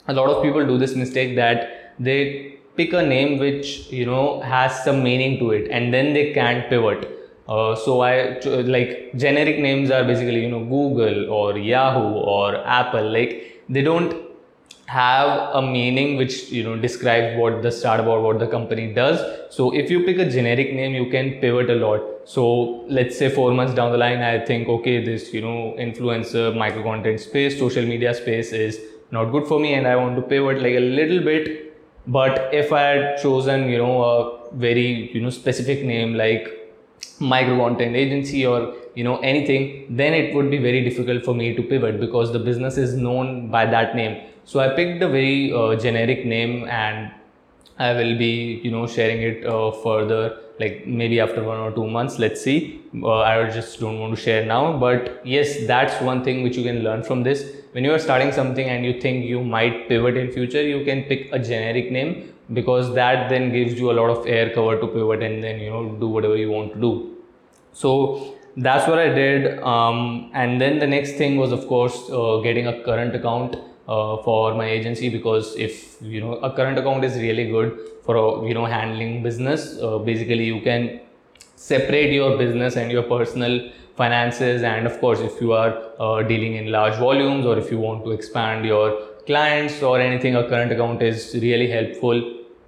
a 0.08 0.12
lot 0.12 0.28
of 0.28 0.43
people 0.43 0.64
do 0.66 0.78
this 0.78 0.94
mistake 0.94 1.37
that 1.37 1.94
they 1.98 2.58
pick 2.76 2.93
a 2.93 3.02
name 3.02 3.38
which 3.38 3.90
you 3.90 4.06
know 4.06 4.40
has 4.40 4.84
some 4.84 5.02
meaning 5.02 5.38
to 5.38 5.50
it, 5.50 5.70
and 5.70 5.93
then 5.93 6.12
they 6.12 6.32
can't 6.32 6.69
pivot 6.69 7.12
uh, 7.48 7.75
so 7.76 8.00
I 8.00 8.40
like 8.44 9.12
generic 9.16 9.58
names 9.58 9.90
are 9.90 10.04
basically 10.04 10.43
you 10.43 10.50
know 10.50 10.64
Google 10.64 11.31
or 11.31 11.56
Yahoo 11.56 12.14
or 12.14 12.56
Apple. 12.66 13.10
Like 13.10 13.62
they 13.69 13.82
don't 13.82 14.26
have 14.87 15.54
a 15.54 15.62
meaning 15.62 16.16
which 16.16 16.50
you 16.50 16.62
know 16.62 16.76
describes 16.76 17.38
what 17.38 17.62
the 17.62 17.70
startup 17.70 18.06
or 18.06 18.20
what 18.20 18.38
the 18.38 18.46
company 18.46 18.93
does. 18.93 19.20
So 19.54 19.75
if 19.75 19.90
you 19.90 20.04
pick 20.04 20.19
a 20.19 20.28
generic 20.28 20.72
name 20.72 20.94
you 20.94 21.10
can 21.10 21.40
pivot 21.40 21.70
a 21.70 21.75
lot. 21.75 22.00
So 22.25 22.84
let's 22.88 23.16
say 23.16 23.28
four 23.28 23.52
months 23.52 23.75
down 23.75 23.93
the 23.93 23.98
line 23.98 24.19
i 24.19 24.38
think 24.44 24.69
okay 24.69 25.04
this 25.04 25.32
you 25.32 25.40
know 25.40 25.76
influencer 25.78 26.56
micro 26.56 26.82
content 26.82 27.20
space 27.20 27.56
social 27.56 27.84
media 27.84 28.14
space 28.14 28.50
is 28.52 28.81
not 29.12 29.26
good 29.26 29.46
for 29.46 29.60
me 29.60 29.75
and 29.75 29.87
i 29.87 29.94
want 29.94 30.16
to 30.16 30.22
pivot 30.22 30.60
like 30.60 30.75
a 30.75 30.81
little 30.81 31.20
bit. 31.20 31.62
But 32.08 32.52
if 32.52 32.72
i 32.72 32.81
had 32.81 33.19
chosen 33.22 33.69
you 33.69 33.78
know 33.78 34.02
a 34.02 34.56
very 34.56 35.12
you 35.12 35.20
know 35.20 35.31
specific 35.31 35.84
name 35.84 36.14
like 36.14 36.56
micro 37.20 37.56
content 37.58 37.96
agency 37.96 38.46
or 38.46 38.74
you 38.94 39.04
know 39.04 39.18
anything 39.18 39.86
then 39.96 40.14
it 40.14 40.34
would 40.34 40.50
be 40.50 40.58
very 40.58 40.82
difficult 40.84 41.24
for 41.24 41.34
me 41.34 41.54
to 41.54 41.62
pivot 41.62 42.00
because 42.00 42.32
the 42.32 42.38
business 42.38 42.76
is 42.76 42.94
known 42.94 43.50
by 43.50 43.67
that 43.67 43.94
name. 43.96 44.22
So 44.44 44.60
i 44.60 44.69
picked 44.69 45.02
a 45.02 45.08
very 45.08 45.52
uh, 45.52 45.76
generic 45.76 46.24
name 46.24 46.69
and 46.69 47.10
i 47.79 47.93
will 47.93 48.17
be 48.19 48.60
you 48.64 48.70
know 48.70 48.86
sharing 48.86 49.22
it 49.22 49.44
uh, 49.46 49.70
further 49.70 50.38
like 50.60 50.86
maybe 50.86 51.20
after 51.20 51.44
one 51.44 51.58
or 51.58 51.70
two 51.72 51.86
months. 51.86 52.19
Let's 52.19 52.41
see. 52.41 52.81
Uh, 53.02 53.20
i 53.20 53.50
just 53.50 53.81
don't 53.81 53.98
want 54.00 54.17
to 54.17 54.20
share 54.20 54.46
now 54.46 54.79
but 54.79 55.20
yes 55.24 55.67
that's 55.67 56.00
one 56.00 56.24
thing 56.24 56.43
which 56.43 56.56
you 56.56 56.64
can 56.64 56.82
learn 56.82 57.02
from 57.02 57.22
this. 57.22 57.52
When 57.72 57.84
you 57.84 57.93
are 57.93 57.98
starting 57.98 58.32
something 58.32 58.67
and 58.67 58.86
you 58.86 59.00
think 59.00 59.26
you 59.26 59.43
might 59.43 59.88
pivot 59.88 60.17
in 60.17 60.32
future 60.32 60.62
you 60.62 60.84
can 60.84 61.02
pick 61.02 61.29
a 61.32 61.38
generic 61.38 61.93
name 61.93 62.32
because 62.53 62.94
that 62.94 63.29
then 63.29 63.53
gives 63.53 63.79
you 63.79 63.91
a 63.91 63.96
lot 64.00 64.10
of 64.10 64.26
air 64.26 64.50
cover 64.55 64.81
to 64.81 64.86
pivot 64.86 65.22
and 65.22 65.43
then 65.43 65.58
you 65.60 65.70
know 65.70 65.96
do 66.00 66.08
whatever 66.08 66.36
you 66.36 66.50
want 66.50 66.74
to 66.74 66.81
do. 66.81 67.17
So 67.72 68.36
that's 68.56 68.88
what 68.88 68.98
i 68.98 69.08
did 69.08 69.58
um, 69.62 70.31
and 70.32 70.60
then 70.60 70.79
the 70.79 70.86
next 70.86 71.12
thing 71.17 71.36
was 71.36 71.53
of 71.53 71.67
course 71.67 72.08
uh, 72.10 72.38
getting 72.43 72.67
a 72.67 72.82
current 72.84 73.15
account 73.15 73.56
uh, 73.86 74.17
for 74.22 74.55
my 74.55 74.67
agency 74.67 75.08
because 75.10 75.55
if 75.56 76.00
you 76.00 76.20
know 76.20 76.34
a 76.36 76.50
current 76.56 76.79
account 76.79 77.05
is 77.05 77.17
really 77.17 77.50
good 77.50 77.79
for 78.03 78.48
you 78.48 78.55
know 78.55 78.65
handling 78.65 79.22
business 79.22 79.79
uh, 79.82 79.98
basically 79.98 80.44
you 80.44 80.60
can 80.62 81.00
separate 81.56 82.12
your 82.12 82.38
business 82.38 82.76
and 82.76 82.91
your 82.91 83.03
personal 83.03 83.70
finances 83.94 84.62
and 84.62 84.86
of 84.86 84.98
course 85.00 85.20
if 85.20 85.41
you 85.41 85.53
are 85.53 85.91
uh, 85.98 86.22
dealing 86.22 86.55
in 86.55 86.72
large 86.72 86.94
volumes 86.94 87.44
or 87.44 87.58
if 87.58 87.70
you 87.70 87.79
want 87.79 88.05
to 88.05 88.10
expand 88.10 88.65
your 88.65 89.16
clients 89.26 89.82
or 89.82 89.98
anything 90.00 90.36
a 90.36 90.48
current 90.48 90.72
account 90.72 91.02
is 91.02 91.34
really 91.34 91.68
helpful. 91.70 92.22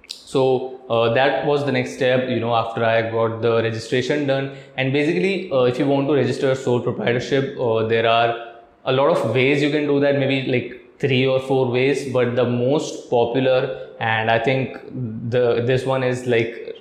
So 0.07 0.79
uh, 0.89 1.13
that 1.13 1.45
was 1.45 1.65
the 1.65 1.71
next 1.71 1.93
step 1.95 2.29
you 2.29 2.39
know 2.39 2.53
after 2.55 2.83
i 2.83 3.09
got 3.11 3.41
the 3.41 3.61
registration 3.63 4.27
done. 4.27 4.55
And 4.75 4.91
basically 4.91 5.51
uh, 5.51 5.63
if 5.63 5.79
you 5.79 5.87
want 5.87 6.07
to 6.07 6.13
register 6.13 6.51
a 6.51 6.55
sole 6.55 6.81
proprietorship 6.81 7.59
uh, 7.59 7.87
there 7.87 8.07
are 8.07 8.49
a 8.85 8.93
lot 8.93 9.09
of 9.15 9.35
ways 9.35 9.61
you 9.61 9.71
can 9.71 9.85
do 9.87 9.99
that 9.99 10.17
maybe 10.17 10.51
like 10.51 10.79
three 10.99 11.25
or 11.25 11.39
four 11.39 11.69
ways 11.71 12.11
but 12.11 12.35
the 12.35 12.45
most 12.45 13.09
popular 13.09 13.59
and 13.99 14.31
i 14.31 14.39
think 14.47 14.77
the 15.35 15.61
this 15.69 15.85
one 15.85 16.03
is 16.03 16.25
like 16.25 16.75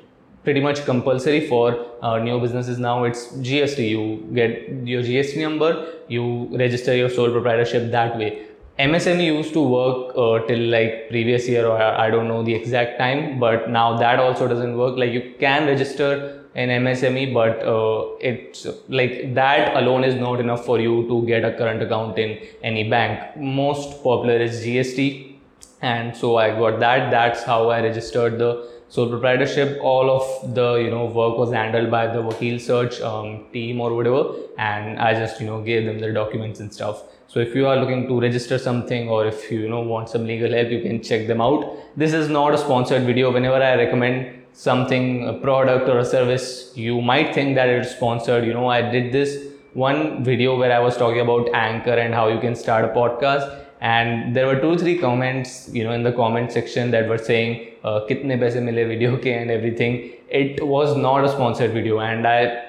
pretty 0.45 0.61
much 0.61 0.85
compulsory 0.85 1.47
for 1.47 1.87
uh, 2.03 2.19
new 2.19 2.41
businesses 2.41 2.79
now 2.79 3.05
it's 3.05 3.27
gst 3.49 3.89
you 3.95 4.05
get 4.35 4.69
your 4.93 5.03
gst 5.03 5.41
number 5.41 5.71
you 6.09 6.25
register 6.65 6.95
your 6.95 7.09
sole 7.09 7.31
proprietorship 7.31 7.91
that 7.91 8.17
way 8.17 8.31
MSME 8.79 9.25
used 9.25 9.53
to 9.55 9.61
work 9.61 10.13
uh, 10.17 10.47
till 10.47 10.61
like 10.71 11.09
previous 11.09 11.49
year 11.49 11.67
or 11.67 11.77
I 11.83 12.11
don't 12.11 12.29
know 12.29 12.45
the 12.45 12.55
exact 12.55 12.97
time, 12.97 13.41
but 13.41 13.69
now 13.69 13.97
that 13.99 14.21
also 14.21 14.47
doesn't 14.47 14.77
work. 14.79 14.97
Like 14.97 15.11
you 15.11 15.35
can 15.41 15.67
register 15.67 16.45
in 16.55 16.69
MSME, 16.69 17.35
but 17.35 17.61
uh, 17.67 18.17
it's 18.21 18.69
like 18.89 19.35
that 19.35 19.77
alone 19.77 20.05
is 20.05 20.15
not 20.15 20.39
enough 20.39 20.65
for 20.65 20.79
you 20.79 21.09
to 21.09 21.27
get 21.27 21.45
a 21.45 21.57
current 21.59 21.83
account 21.83 22.19
in 22.21 22.39
any 22.63 22.89
bank. 22.89 23.37
Most 23.37 24.01
popular 24.05 24.37
is 24.37 24.65
GST, 24.65 25.35
and 25.83 26.17
so 26.17 26.37
I 26.37 26.51
got 26.51 26.79
that. 26.79 27.11
That's 27.11 27.43
how 27.43 27.71
I 27.71 27.83
registered 27.83 28.39
the 28.39 28.69
sole 28.89 29.09
proprietorship. 29.09 29.81
All 29.83 30.09
of 30.09 30.55
the 30.55 30.75
you 30.77 30.91
know 30.91 31.07
work 31.07 31.37
was 31.37 31.53
handled 31.53 31.91
by 31.91 32.07
the 32.07 32.23
Vakil 32.23 32.61
Search 32.61 33.01
um, 33.01 33.47
team 33.53 33.81
or 33.81 33.93
whatever, 33.93 34.35
and 34.57 35.01
I 35.01 35.15
just 35.15 35.41
you 35.41 35.47
know 35.49 35.63
gave 35.63 35.85
them 35.85 35.99
the 35.99 36.13
documents 36.13 36.61
and 36.61 36.73
stuff. 36.73 37.03
So 37.31 37.41
if 37.41 37.55
you 37.55 37.67
are 37.67 37.77
looking 37.77 38.09
to 38.09 38.19
register 38.19 38.57
something 38.57 39.11
or 39.11 39.27
if 39.27 39.53
you, 39.53 39.61
you 39.61 39.69
know 39.69 39.81
want 39.81 40.09
some 40.09 40.27
legal 40.27 40.51
help, 40.51 40.71
you 40.71 40.81
can 40.81 41.03
check 41.03 41.27
them 41.27 41.43
out. 41.43 41.77
This 41.95 42.15
is 42.15 42.31
not 42.31 42.55
a 42.55 42.59
sponsored 42.59 43.03
video. 43.03 43.31
Whenever 43.31 43.57
I 43.57 43.75
recommend 43.75 44.47
something, 44.55 45.29
a 45.29 45.35
product 45.35 45.91
or 45.91 45.99
a 45.99 46.07
service, 46.07 46.73
you 46.75 47.03
might 47.03 47.35
think 47.35 47.55
that 47.57 47.69
it's 47.69 47.91
sponsored. 47.91 48.47
You 48.47 48.55
know, 48.55 48.69
I 48.69 48.81
did 48.81 49.13
this 49.13 49.45
one 49.75 50.25
video 50.25 50.59
where 50.59 50.73
I 50.73 50.79
was 50.79 50.97
talking 50.97 51.21
about 51.21 51.51
Anchor 51.53 51.93
and 51.93 52.15
how 52.15 52.29
you 52.29 52.41
can 52.41 52.55
start 52.55 52.87
a 52.87 52.89
podcast. 52.89 53.63
And 53.83 54.35
there 54.35 54.47
were 54.47 54.59
two, 54.59 54.79
three 54.79 54.97
comments, 54.97 55.69
you 55.71 55.85
know, 55.85 55.93
in 55.93 56.03
the 56.03 56.13
comment 56.13 56.51
section 56.51 56.91
that 56.93 57.11
were 57.11 57.19
saying, 57.19 57.75
uh, 57.85 58.01
kitne 58.09 58.41
paise 58.41 58.57
mile 58.57 58.89
video 58.95 59.19
ke 59.19 59.27
and 59.27 59.51
everything. 59.51 60.13
It 60.31 60.67
was 60.67 60.97
not 60.97 61.25
a 61.25 61.29
sponsored 61.29 61.73
video. 61.73 62.01
And 62.01 62.27
I 62.27 62.68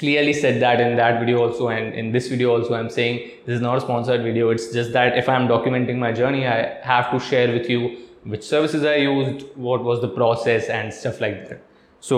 clearly 0.00 0.32
said 0.32 0.60
that 0.62 0.80
in 0.80 0.96
that 0.96 1.20
video 1.20 1.40
also 1.46 1.68
and 1.68 1.94
in 1.94 2.10
this 2.12 2.28
video 2.34 2.52
also 2.56 2.74
i'm 2.74 2.90
saying 2.98 3.18
this 3.46 3.56
is 3.56 3.60
not 3.60 3.76
a 3.76 3.80
sponsored 3.80 4.22
video. 4.22 4.50
It's 4.50 4.72
just 4.72 4.92
that 4.94 5.18
if 5.18 5.28
i'm 5.28 5.46
documenting 5.48 5.98
my 6.04 6.12
journey 6.20 6.46
i 6.46 6.56
have 6.92 7.10
to 7.10 7.20
share 7.20 7.52
with 7.56 7.68
you 7.68 7.98
which 8.24 8.42
services 8.42 8.84
i 8.84 8.94
used 8.96 9.44
what 9.66 9.84
was 9.90 10.00
the 10.00 10.08
process 10.08 10.68
and 10.68 10.92
stuff 10.92 11.20
like 11.20 11.36
that. 11.48 11.62
So 12.00 12.16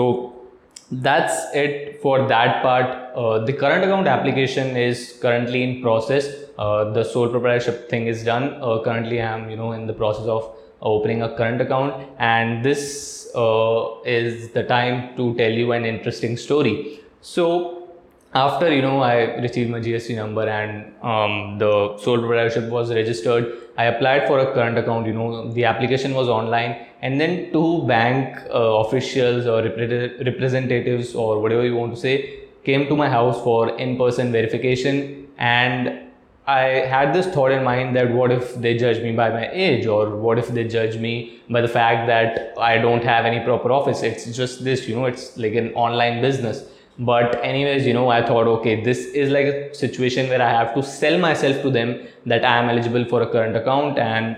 that's 0.91 1.53
it 1.53 2.01
for 2.01 2.27
that 2.27 2.61
part. 2.61 2.87
Uh, 3.15 3.45
the 3.45 3.53
current 3.53 3.83
account 3.83 4.07
application 4.07 4.77
is 4.77 5.17
currently 5.21 5.63
in 5.63 5.81
process. 5.81 6.27
Uh, 6.57 6.91
the 6.91 7.03
sole 7.03 7.29
proprietorship 7.29 7.89
thing 7.89 8.07
is 8.07 8.23
done. 8.23 8.49
Uh, 8.61 8.81
currently 8.87 9.21
i'm 9.21 9.49
you 9.49 9.57
know 9.57 9.71
in 9.73 9.87
the 9.87 9.97
process 10.01 10.27
of 10.39 10.49
opening 10.81 11.21
a 11.21 11.35
current 11.35 11.61
account. 11.61 12.09
And 12.17 12.63
this 12.63 13.29
uh, 13.35 14.01
is 14.05 14.51
the 14.51 14.63
time 14.63 15.15
to 15.17 15.33
tell 15.35 15.51
you 15.51 15.71
an 15.73 15.85
interesting 15.85 16.37
story 16.37 17.02
so 17.23 17.89
after 18.33 18.73
you 18.73 18.81
know 18.81 18.99
I 19.01 19.35
received 19.45 19.69
my 19.69 19.79
GST 19.79 20.15
number 20.15 20.45
and 20.47 20.93
um, 21.01 21.57
the 21.57 21.97
sole 21.97 22.19
proprietorship 22.19 22.69
was 22.69 22.93
registered, 22.93 23.57
I 23.77 23.85
applied 23.85 24.27
for 24.27 24.39
a 24.39 24.53
current 24.53 24.77
account. 24.77 25.07
You 25.07 25.13
know 25.13 25.51
the 25.51 25.65
application 25.65 26.13
was 26.13 26.27
online, 26.27 26.85
and 27.01 27.21
then 27.21 27.51
two 27.53 27.83
bank 27.87 28.37
uh, 28.49 28.79
officials 28.85 29.45
or 29.45 29.61
repre- 29.61 30.25
representatives 30.25 31.15
or 31.15 31.39
whatever 31.39 31.65
you 31.65 31.75
want 31.75 31.95
to 31.95 31.99
say 31.99 32.39
came 32.65 32.87
to 32.87 32.95
my 32.95 33.09
house 33.09 33.41
for 33.43 33.77
in-person 33.77 34.31
verification 34.31 35.27
and 35.37 35.99
I 36.45 36.61
had 36.93 37.13
this 37.13 37.27
thought 37.27 37.51
in 37.51 37.63
mind 37.63 37.95
that 37.95 38.11
what 38.11 38.31
if 38.31 38.55
they 38.55 38.77
judge 38.77 39.01
me 39.01 39.13
by 39.13 39.29
my 39.29 39.49
age, 39.51 39.85
or 39.85 40.17
what 40.17 40.37
if 40.37 40.49
they 40.49 40.67
judge 40.67 40.97
me 40.97 41.41
by 41.49 41.61
the 41.61 41.69
fact 41.69 42.07
that 42.07 42.53
I 42.57 42.79
don't 42.79 43.03
have 43.03 43.25
any 43.25 43.45
proper 43.45 43.71
office? 43.71 44.03
It's 44.03 44.25
just 44.35 44.61
this, 44.61 44.85
you 44.85 44.95
know, 44.95 45.05
it's 45.05 45.37
like 45.37 45.53
an 45.53 45.73
online 45.73 46.21
business 46.21 46.65
but 46.99 47.39
anyways 47.43 47.85
you 47.87 47.93
know 47.93 48.09
i 48.09 48.21
thought 48.25 48.47
okay 48.47 48.83
this 48.83 48.99
is 49.21 49.31
like 49.31 49.45
a 49.45 49.73
situation 49.73 50.29
where 50.29 50.41
i 50.41 50.49
have 50.49 50.73
to 50.75 50.83
sell 50.83 51.17
myself 51.17 51.61
to 51.61 51.71
them 51.71 51.95
that 52.25 52.45
i 52.45 52.57
am 52.57 52.69
eligible 52.69 53.03
for 53.05 53.21
a 53.23 53.27
current 53.27 53.55
account 53.55 53.97
and 53.97 54.37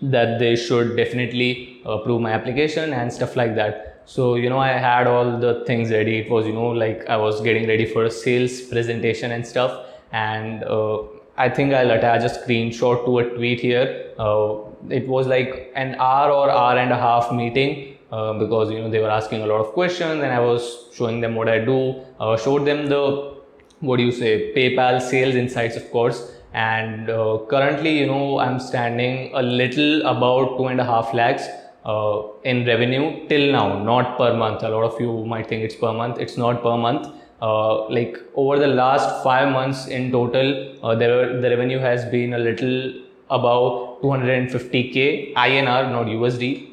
that 0.00 0.38
they 0.38 0.54
should 0.56 0.96
definitely 0.96 1.80
approve 1.84 2.20
my 2.20 2.32
application 2.32 2.92
and 2.92 3.12
stuff 3.12 3.36
like 3.36 3.54
that. 3.56 4.02
So 4.06 4.36
you 4.36 4.48
know 4.48 4.58
i 4.58 4.68
had 4.68 5.06
all 5.06 5.38
the 5.38 5.64
things 5.66 5.90
ready. 5.90 6.18
It 6.18 6.30
was 6.30 6.46
you 6.46 6.52
know 6.52 6.68
like 6.68 7.06
i 7.08 7.16
was 7.16 7.40
getting 7.40 7.66
ready 7.66 7.84
for 7.84 8.04
a 8.04 8.10
sales 8.10 8.60
presentation 8.62 9.32
and 9.32 9.46
stuff. 9.46 9.86
And 10.12 10.64
uh, 10.64 11.02
i 11.36 11.48
think 11.48 11.72
i'll 11.74 11.90
attach 11.90 12.22
a 12.24 12.32
screenshot 12.34 13.04
to 13.04 13.18
a 13.18 13.24
tweet 13.34 13.60
here. 13.60 14.12
Uh, 14.18 14.58
it 14.88 15.06
was 15.06 15.26
like 15.26 15.72
an 15.74 15.94
hour 15.96 16.30
or 16.30 16.50
hour 16.50 16.78
and 16.78 16.92
a 16.92 16.96
half 16.96 17.32
meeting 17.32 17.97
uh, 18.10 18.32
because 18.34 18.70
you 18.70 18.78
know 18.78 18.90
they 18.90 19.00
were 19.00 19.10
asking 19.10 19.42
a 19.42 19.46
lot 19.46 19.60
of 19.60 19.72
questions 19.72 20.22
and 20.22 20.32
I 20.32 20.40
was 20.40 20.86
showing 20.94 21.20
them 21.20 21.34
what 21.34 21.48
I 21.48 21.58
do. 21.58 22.00
Uh, 22.18 22.36
showed 22.36 22.66
them 22.66 22.86
the 22.86 23.34
what 23.80 23.98
do 23.98 24.02
you 24.02 24.12
say 24.12 24.52
PayPal 24.54 25.00
sales 25.00 25.34
insights, 25.34 25.76
of 25.76 25.90
course. 25.90 26.32
And 26.52 27.10
uh, 27.10 27.38
currently, 27.48 27.98
you 27.98 28.06
know, 28.06 28.38
I'm 28.38 28.58
standing 28.58 29.30
a 29.34 29.42
little 29.42 30.00
about 30.06 30.56
two 30.56 30.66
and 30.66 30.80
a 30.80 30.84
half 30.84 31.12
lakhs 31.12 31.46
uh, 31.84 32.22
in 32.44 32.66
revenue 32.66 33.28
till 33.28 33.52
now, 33.52 33.82
not 33.82 34.16
per 34.16 34.34
month. 34.34 34.62
A 34.62 34.68
lot 34.68 34.84
of 34.84 35.00
you 35.00 35.24
might 35.24 35.48
think 35.48 35.62
it's 35.62 35.76
per 35.76 35.92
month. 35.92 36.18
It's 36.18 36.36
not 36.36 36.62
per 36.62 36.76
month. 36.76 37.08
Uh, 37.40 37.88
like 37.88 38.18
over 38.34 38.58
the 38.58 38.66
last 38.66 39.22
five 39.22 39.52
months 39.52 39.86
in 39.86 40.10
total, 40.10 40.74
uh, 40.82 40.94
there 40.94 41.40
the 41.40 41.50
revenue 41.50 41.78
has 41.78 42.04
been 42.06 42.34
a 42.34 42.38
little 42.38 42.94
above 43.30 44.02
250k 44.02 45.34
INR, 45.34 45.90
not 45.92 46.06
USD. 46.06 46.67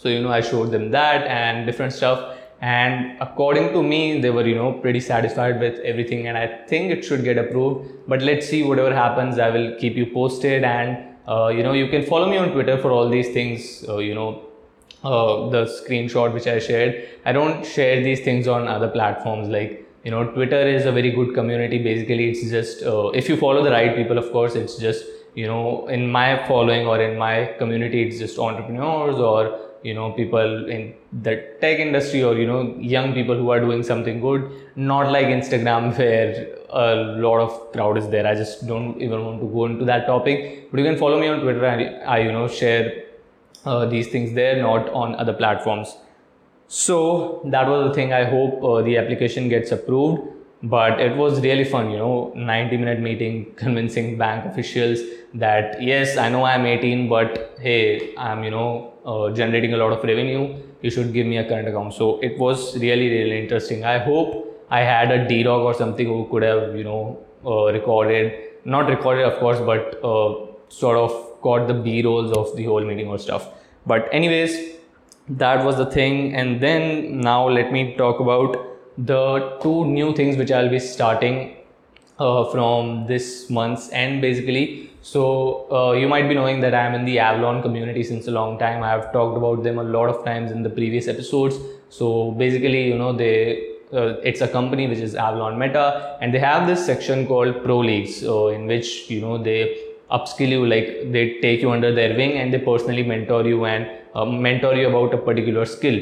So, 0.00 0.08
you 0.08 0.22
know, 0.22 0.32
I 0.32 0.40
showed 0.40 0.70
them 0.70 0.90
that 0.92 1.26
and 1.26 1.66
different 1.66 1.92
stuff. 1.92 2.36
And 2.62 3.20
according 3.20 3.72
to 3.72 3.82
me, 3.82 4.20
they 4.20 4.30
were, 4.30 4.46
you 4.46 4.54
know, 4.54 4.72
pretty 4.72 5.00
satisfied 5.00 5.60
with 5.60 5.78
everything. 5.80 6.26
And 6.28 6.38
I 6.38 6.46
think 6.68 6.90
it 6.90 7.04
should 7.04 7.22
get 7.24 7.36
approved. 7.36 8.08
But 8.08 8.22
let's 8.22 8.48
see, 8.48 8.62
whatever 8.62 8.94
happens, 8.94 9.38
I 9.38 9.50
will 9.50 9.76
keep 9.78 9.96
you 9.96 10.06
posted. 10.06 10.64
And, 10.64 11.16
uh, 11.28 11.48
you 11.48 11.62
know, 11.62 11.72
you 11.72 11.88
can 11.88 12.06
follow 12.06 12.30
me 12.30 12.38
on 12.38 12.52
Twitter 12.52 12.78
for 12.78 12.92
all 12.92 13.10
these 13.10 13.28
things, 13.28 13.84
uh, 13.88 13.98
you 13.98 14.14
know, 14.14 14.42
uh, 15.04 15.48
the 15.50 15.64
screenshot 15.64 16.32
which 16.32 16.46
I 16.46 16.58
shared. 16.58 17.08
I 17.24 17.32
don't 17.32 17.64
share 17.64 18.02
these 18.02 18.20
things 18.20 18.48
on 18.48 18.68
other 18.68 18.88
platforms 18.88 19.48
like 19.48 19.86
you 20.04 20.10
know 20.10 20.30
Twitter 20.32 20.60
is 20.60 20.86
a 20.86 20.92
very 20.92 21.10
good 21.10 21.34
community. 21.34 21.78
Basically, 21.78 22.30
it's 22.30 22.50
just 22.50 22.82
uh, 22.82 23.08
if 23.08 23.28
you 23.28 23.36
follow 23.36 23.62
the 23.62 23.70
right 23.70 23.96
people, 23.96 24.18
of 24.18 24.30
course, 24.32 24.54
it's 24.54 24.76
just 24.76 25.04
you 25.34 25.46
know 25.46 25.86
in 25.88 26.10
my 26.10 26.46
following 26.46 26.86
or 26.86 27.00
in 27.00 27.18
my 27.18 27.54
community, 27.58 28.02
it's 28.02 28.18
just 28.18 28.38
entrepreneurs 28.38 29.16
or 29.16 29.69
you 29.82 29.94
know 29.94 30.12
people 30.12 30.68
in 30.70 30.94
the 31.22 31.34
tech 31.60 31.78
industry 31.78 32.22
or 32.22 32.34
you 32.34 32.46
know 32.46 32.76
young 32.78 33.12
people 33.14 33.36
who 33.36 33.50
are 33.50 33.60
doing 33.60 33.82
something 33.82 34.20
good 34.20 34.50
not 34.76 35.10
like 35.10 35.26
instagram 35.26 35.96
where 35.98 36.56
a 36.72 36.94
lot 37.18 37.40
of 37.40 37.72
crowd 37.72 37.98
is 37.98 38.08
there. 38.10 38.26
I 38.26 38.34
just 38.34 38.66
don't 38.66 39.00
even 39.00 39.24
want 39.24 39.40
to 39.40 39.46
go 39.46 39.64
into 39.66 39.84
that 39.86 40.06
topic. 40.06 40.70
But 40.70 40.78
you 40.78 40.86
can 40.86 40.96
follow 40.96 41.18
me 41.18 41.28
on 41.28 41.40
twitter 41.40 41.64
and 41.64 42.04
i 42.04 42.18
you 42.18 42.32
know 42.32 42.46
share 42.46 43.04
uh, 43.64 43.86
these 43.86 44.08
things 44.08 44.32
there 44.34 44.62
not 44.62 44.88
on 44.90 45.14
other 45.16 45.32
platforms. 45.32 45.96
So 46.68 47.42
that 47.46 47.66
was 47.68 47.88
the 47.88 47.94
thing. 47.94 48.12
I 48.12 48.24
hope 48.24 48.62
uh, 48.62 48.82
the 48.82 48.96
application 48.96 49.48
gets 49.48 49.72
approved 49.72 50.22
but 50.62 51.00
it 51.00 51.16
was 51.16 51.40
really 51.40 51.64
fun 51.64 51.90
you 51.90 51.96
know 51.96 52.32
90 52.36 52.76
minute 52.76 53.00
meeting 53.00 53.46
convincing 53.56 54.18
bank 54.18 54.44
officials 54.44 55.00
that 55.32 55.82
yes 55.82 56.16
i 56.16 56.28
know 56.28 56.44
i'm 56.44 56.66
18 56.66 57.08
but 57.08 57.56
hey 57.60 58.14
i'm 58.16 58.44
you 58.44 58.50
know 58.50 58.92
uh, 59.04 59.30
generating 59.30 59.72
a 59.72 59.76
lot 59.76 59.92
of 59.92 60.04
revenue. 60.04 60.56
You 60.82 60.90
should 60.90 61.12
give 61.12 61.26
me 61.26 61.38
a 61.38 61.48
current 61.48 61.68
account. 61.68 61.94
So 61.94 62.20
it 62.20 62.38
was 62.38 62.78
really 62.78 63.08
really 63.08 63.40
interesting. 63.42 63.84
I 63.84 63.98
hope 63.98 64.46
i 64.72 64.80
had 64.80 65.10
a 65.10 65.26
d-dog 65.28 65.62
or 65.68 65.74
something 65.74 66.06
who 66.06 66.28
could 66.30 66.44
have 66.44 66.76
you 66.76 66.84
know 66.84 67.18
uh, 67.44 67.72
recorded 67.72 68.34
not 68.64 68.88
recorded 68.88 69.24
of 69.24 69.38
course 69.40 69.58
but 69.70 69.98
uh, 70.04 70.46
sort 70.68 70.96
of 70.96 71.10
got 71.42 71.66
the 71.66 71.74
b 71.74 72.02
rolls 72.02 72.30
of 72.40 72.54
the 72.56 72.64
whole 72.64 72.84
meeting 72.84 73.08
or 73.08 73.18
stuff. 73.18 73.48
But 73.86 74.08
anyways 74.12 74.76
that 75.28 75.64
was 75.64 75.76
the 75.76 75.86
thing. 75.86 76.34
And 76.34 76.60
then 76.60 77.20
now 77.20 77.48
let 77.48 77.72
me 77.72 77.96
talk 77.96 78.20
about 78.20 78.56
the 79.06 79.58
two 79.62 79.84
new 79.86 80.14
things 80.14 80.36
which 80.36 80.50
I'll 80.50 80.68
be 80.68 80.78
starting 80.78 81.56
uh, 82.18 82.44
from 82.50 83.06
this 83.06 83.48
month's 83.48 83.90
end 83.90 84.20
basically. 84.20 84.90
So 85.02 85.66
uh, 85.72 85.92
you 85.92 86.06
might 86.08 86.28
be 86.28 86.34
knowing 86.34 86.60
that 86.60 86.74
I'm 86.74 86.94
in 86.94 87.06
the 87.06 87.18
Avalon 87.18 87.62
community 87.62 88.02
since 88.02 88.26
a 88.26 88.30
long 88.30 88.58
time. 88.58 88.82
I've 88.82 89.12
talked 89.12 89.36
about 89.36 89.62
them 89.62 89.78
a 89.78 89.82
lot 89.82 90.08
of 90.10 90.24
times 90.24 90.50
in 90.50 90.62
the 90.62 90.68
previous 90.68 91.08
episodes. 91.08 91.56
So 91.88 92.32
basically, 92.32 92.86
you 92.86 92.98
know, 92.98 93.12
they 93.12 93.68
uh, 93.92 94.20
it's 94.22 94.40
a 94.40 94.46
company 94.46 94.86
which 94.86 94.98
is 94.98 95.14
Avalon 95.14 95.58
Meta, 95.58 96.16
and 96.20 96.32
they 96.32 96.38
have 96.38 96.66
this 96.66 96.84
section 96.84 97.26
called 97.26 97.64
Pro 97.64 97.78
Leagues, 97.78 98.22
uh, 98.22 98.46
in 98.48 98.66
which 98.66 99.10
you 99.10 99.20
know 99.20 99.42
they 99.42 99.78
upskill 100.12 100.48
you, 100.48 100.66
like 100.66 101.10
they 101.10 101.40
take 101.40 101.60
you 101.62 101.70
under 101.70 101.92
their 101.92 102.16
wing 102.16 102.32
and 102.32 102.52
they 102.52 102.58
personally 102.58 103.02
mentor 103.02 103.44
you 103.46 103.64
and 103.64 103.90
uh, 104.14 104.24
mentor 104.24 104.74
you 104.74 104.88
about 104.88 105.14
a 105.14 105.18
particular 105.18 105.64
skill. 105.64 105.98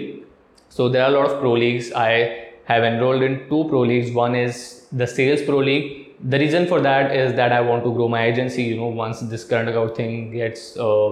So 0.69 0.89
there 0.89 1.03
are 1.05 1.09
a 1.09 1.13
lot 1.13 1.31
of 1.31 1.41
pro 1.41 1.53
leagues. 1.53 1.93
I 1.93 2.48
have 2.69 2.85
enrolled 2.85 3.23
in 3.23 3.35
two 3.49 3.65
pro 3.71 3.81
leagues. 3.91 4.11
One 4.13 4.35
is 4.35 4.87
the 4.93 5.07
Sales 5.07 5.43
Pro 5.43 5.59
League. 5.59 6.15
The 6.31 6.39
reason 6.39 6.67
for 6.67 6.81
that 6.81 7.15
is 7.15 7.35
that 7.35 7.53
I 7.53 7.61
want 7.61 7.85
to 7.85 7.93
grow 7.95 8.09
my 8.09 8.25
agency. 8.25 8.65
You 8.65 8.77
know, 8.77 8.89
once 8.89 9.21
this 9.21 9.45
current 9.45 9.69
account 9.71 9.97
thing 9.97 10.33
gets 10.33 10.77
uh, 10.77 11.09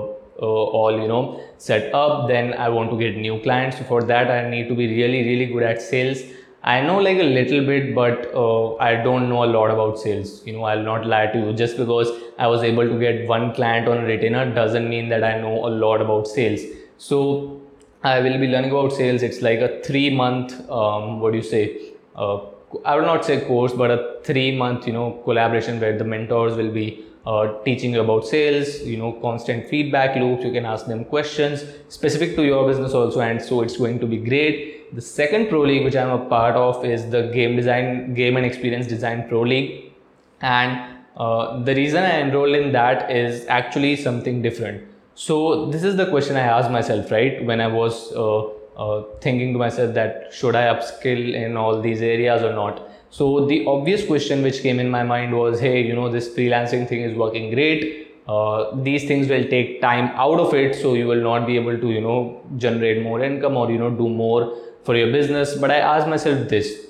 uh, 0.47 0.65
all 0.81 1.01
you 1.01 1.09
know 1.09 1.41
set 1.57 1.95
up, 1.95 2.29
then 2.29 2.53
I 2.55 2.69
want 2.69 2.91
to 2.91 2.99
get 2.99 3.17
new 3.17 3.41
clients. 3.41 3.79
For 3.93 4.03
that, 4.03 4.31
I 4.31 4.51
need 4.51 4.69
to 4.69 4.75
be 4.75 4.89
really, 4.89 5.23
really 5.29 5.47
good 5.47 5.63
at 5.63 5.81
sales. 5.81 6.23
I 6.63 6.81
know 6.83 6.99
like 6.99 7.19
a 7.19 7.29
little 7.39 7.65
bit, 7.65 7.95
but 7.95 8.31
uh, 8.35 8.75
I 8.77 8.97
don't 9.03 9.29
know 9.29 9.45
a 9.45 9.51
lot 9.57 9.71
about 9.71 9.99
sales. 9.99 10.45
You 10.45 10.55
know, 10.55 10.65
I'll 10.65 10.83
not 10.83 11.07
lie 11.07 11.27
to 11.27 11.39
you. 11.39 11.53
Just 11.53 11.77
because 11.77 12.11
I 12.39 12.49
was 12.49 12.63
able 12.63 12.89
to 12.89 12.99
get 12.99 13.27
one 13.29 13.55
client 13.55 13.89
on 13.89 13.99
a 13.99 14.05
retainer 14.05 14.53
doesn't 14.53 14.89
mean 14.91 15.09
that 15.11 15.25
I 15.25 15.39
know 15.41 15.55
a 15.67 15.73
lot 15.85 16.03
about 16.03 16.27
sales. 16.27 16.61
So 16.99 17.63
I 18.03 18.21
will 18.21 18.39
be 18.39 18.49
learning 18.49 18.71
about 18.71 18.93
sales. 18.93 19.23
It's 19.23 19.43
like 19.43 19.61
a 19.61 19.83
three 19.83 20.11
month, 20.11 20.53
um, 20.71 21.21
what 21.21 21.33
do 21.33 21.39
you 21.39 21.43
say? 21.43 21.93
Uh, 22.15 22.41
I 22.85 22.97
will 22.97 23.07
not 23.07 23.25
say 23.25 23.41
course, 23.41 23.73
but 23.73 23.91
a 23.91 24.21
three 24.23 24.57
month, 24.57 24.87
you 24.87 24.93
know, 24.93 25.21
collaboration 25.25 25.81
where 25.81 25.97
the 25.97 26.05
mentors 26.05 26.57
will 26.57 26.71
be 26.71 27.05
uh, 27.27 27.61
teaching 27.65 27.93
you 27.93 28.01
about 28.01 28.27
sales, 28.27 28.83
you 28.83 28.97
know, 28.97 29.13
constant 29.15 29.69
feedback 29.69 30.17
loops. 30.17 30.45
You 30.45 30.53
can 30.53 30.65
ask 30.65 30.87
them 30.87 31.05
questions 31.05 31.65
specific 31.89 32.37
to 32.37 32.45
your 32.45 32.67
business 32.67 32.93
also, 32.93 33.21
and 33.21 33.43
so 33.43 33.63
it's 33.63 33.77
going 33.77 33.99
to 34.01 34.07
be 34.07 34.19
great. 34.19 34.95
The 34.95 35.01
second 35.01 35.49
pro 35.49 35.63
league 35.63 35.85
which 35.85 35.97
I'm 35.97 36.11
a 36.11 36.25
part 36.27 36.55
of 36.55 36.85
is 36.85 37.11
the 37.11 37.23
game 37.33 37.57
design, 37.57 38.15
game 38.15 38.37
and 38.37 38.47
experience 38.47 38.87
design 38.87 39.29
pro 39.29 39.43
league, 39.43 39.93
and 40.41 40.97
uh, 41.17 41.63
the 41.65 41.75
reason 41.75 42.05
I 42.05 42.21
enrolled 42.21 42.55
in 42.55 42.73
that 42.73 43.11
is 43.11 43.47
actually 43.47 43.97
something 43.97 44.43
different. 44.43 44.85
So 45.17 45.65
this 45.67 45.83
is 45.83 45.97
the 45.97 46.07
question 46.07 46.37
I 46.37 46.41
asked 46.41 46.71
myself, 46.71 47.11
right, 47.11 47.43
when 47.43 47.59
I 47.59 47.69
was 47.69 48.13
uh, 48.13 48.49
uh, 48.77 49.05
thinking 49.23 49.55
to 49.55 49.59
myself 49.59 49.95
that 49.95 50.29
should 50.31 50.55
I 50.55 50.65
upskill 50.65 51.35
in 51.35 51.57
all 51.57 51.81
these 51.81 52.03
areas 52.03 52.43
or 52.43 52.53
not. 52.53 52.87
So 53.09 53.47
the 53.47 53.65
obvious 53.67 54.05
question 54.05 54.43
which 54.43 54.61
came 54.61 54.79
in 54.79 54.91
my 54.91 55.03
mind 55.03 55.33
was, 55.33 55.59
hey, 55.59 55.81
you 55.83 55.95
know, 55.95 56.11
this 56.13 56.29
freelancing 56.29 56.87
thing 56.87 57.01
is 57.01 57.17
working 57.17 57.51
great. 57.51 58.15
Uh, 58.29 58.77
these 58.83 59.07
things 59.09 59.29
will 59.29 59.45
take 59.49 59.81
time 59.81 60.11
out 60.17 60.39
of 60.39 60.53
it, 60.53 60.75
so 60.75 60.93
you 60.93 61.07
will 61.07 61.23
not 61.23 61.47
be 61.47 61.57
able 61.57 61.79
to, 61.79 61.91
you 61.91 62.03
know, 62.03 62.43
generate 62.59 63.03
more 63.03 63.23
income 63.23 63.57
or 63.57 63.71
you 63.71 63.79
know 63.79 63.89
do 63.89 64.09
more 64.09 64.59
for 64.85 64.97
your 64.97 65.13
business. 65.13 65.55
But 65.55 65.71
I 65.71 65.77
asked 65.77 66.09
myself 66.09 66.49
this. 66.49 66.87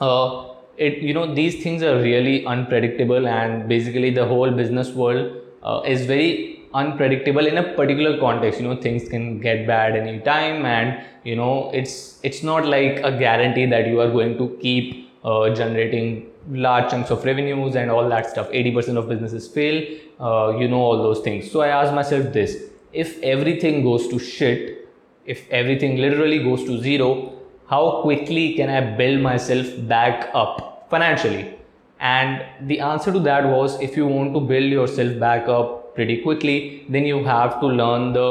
Uh, 0.00 0.54
it 0.78 1.02
you 1.02 1.12
know 1.12 1.34
these 1.34 1.62
things 1.62 1.82
are 1.82 2.00
really 2.00 2.46
unpredictable 2.46 3.28
and 3.28 3.68
basically 3.68 4.10
the 4.10 4.24
whole 4.26 4.50
business 4.50 4.88
world 4.90 5.36
uh, 5.62 5.82
is 5.86 6.06
very 6.06 6.59
unpredictable 6.74 7.46
in 7.46 7.58
a 7.58 7.62
particular 7.74 8.18
context. 8.18 8.60
You 8.60 8.68
know 8.68 8.76
things 8.80 9.08
can 9.08 9.38
get 9.40 9.66
bad 9.66 9.96
anytime 9.96 10.64
and 10.64 11.04
you 11.24 11.36
know 11.36 11.70
it's 11.74 12.20
it's 12.22 12.42
not 12.42 12.66
like 12.66 13.00
a 13.02 13.16
guarantee 13.18 13.66
that 13.66 13.86
you 13.86 14.00
are 14.00 14.10
going 14.10 14.36
to 14.38 14.56
keep 14.60 15.10
uh, 15.24 15.54
generating 15.54 16.26
large 16.50 16.90
chunks 16.90 17.10
of 17.10 17.24
revenues 17.24 17.76
and 17.76 17.90
all 17.90 18.08
that 18.08 18.28
stuff. 18.30 18.48
80% 18.50 18.96
of 18.96 19.08
businesses 19.08 19.46
fail 19.46 19.82
uh, 20.20 20.56
you 20.58 20.68
know 20.68 20.80
all 20.80 21.02
those 21.02 21.20
things. 21.20 21.50
So 21.50 21.60
i 21.60 21.68
asked 21.68 21.94
myself 21.94 22.32
this 22.32 22.56
if 22.92 23.20
everything 23.22 23.82
goes 23.82 24.08
to 24.08 24.18
shit 24.18 24.88
if 25.26 25.48
everything 25.50 25.98
literally 25.98 26.42
goes 26.42 26.64
to 26.64 26.80
zero 26.80 27.32
how 27.68 28.00
quickly 28.02 28.54
can 28.54 28.68
i 28.68 28.80
build 28.96 29.20
myself 29.20 29.66
back 29.86 30.28
up 30.34 30.70
financially? 30.90 31.54
And 32.00 32.44
the 32.68 32.80
answer 32.80 33.12
to 33.12 33.20
that 33.20 33.46
was 33.46 33.80
if 33.80 33.96
you 33.96 34.06
want 34.06 34.34
to 34.34 34.40
build 34.40 34.64
yourself 34.64 35.18
back 35.18 35.48
up 35.48 35.79
pretty 36.00 36.22
quickly, 36.22 36.86
then 36.88 37.04
you 37.12 37.22
have 37.24 37.60
to 37.60 37.66
learn 37.66 38.12
the 38.14 38.28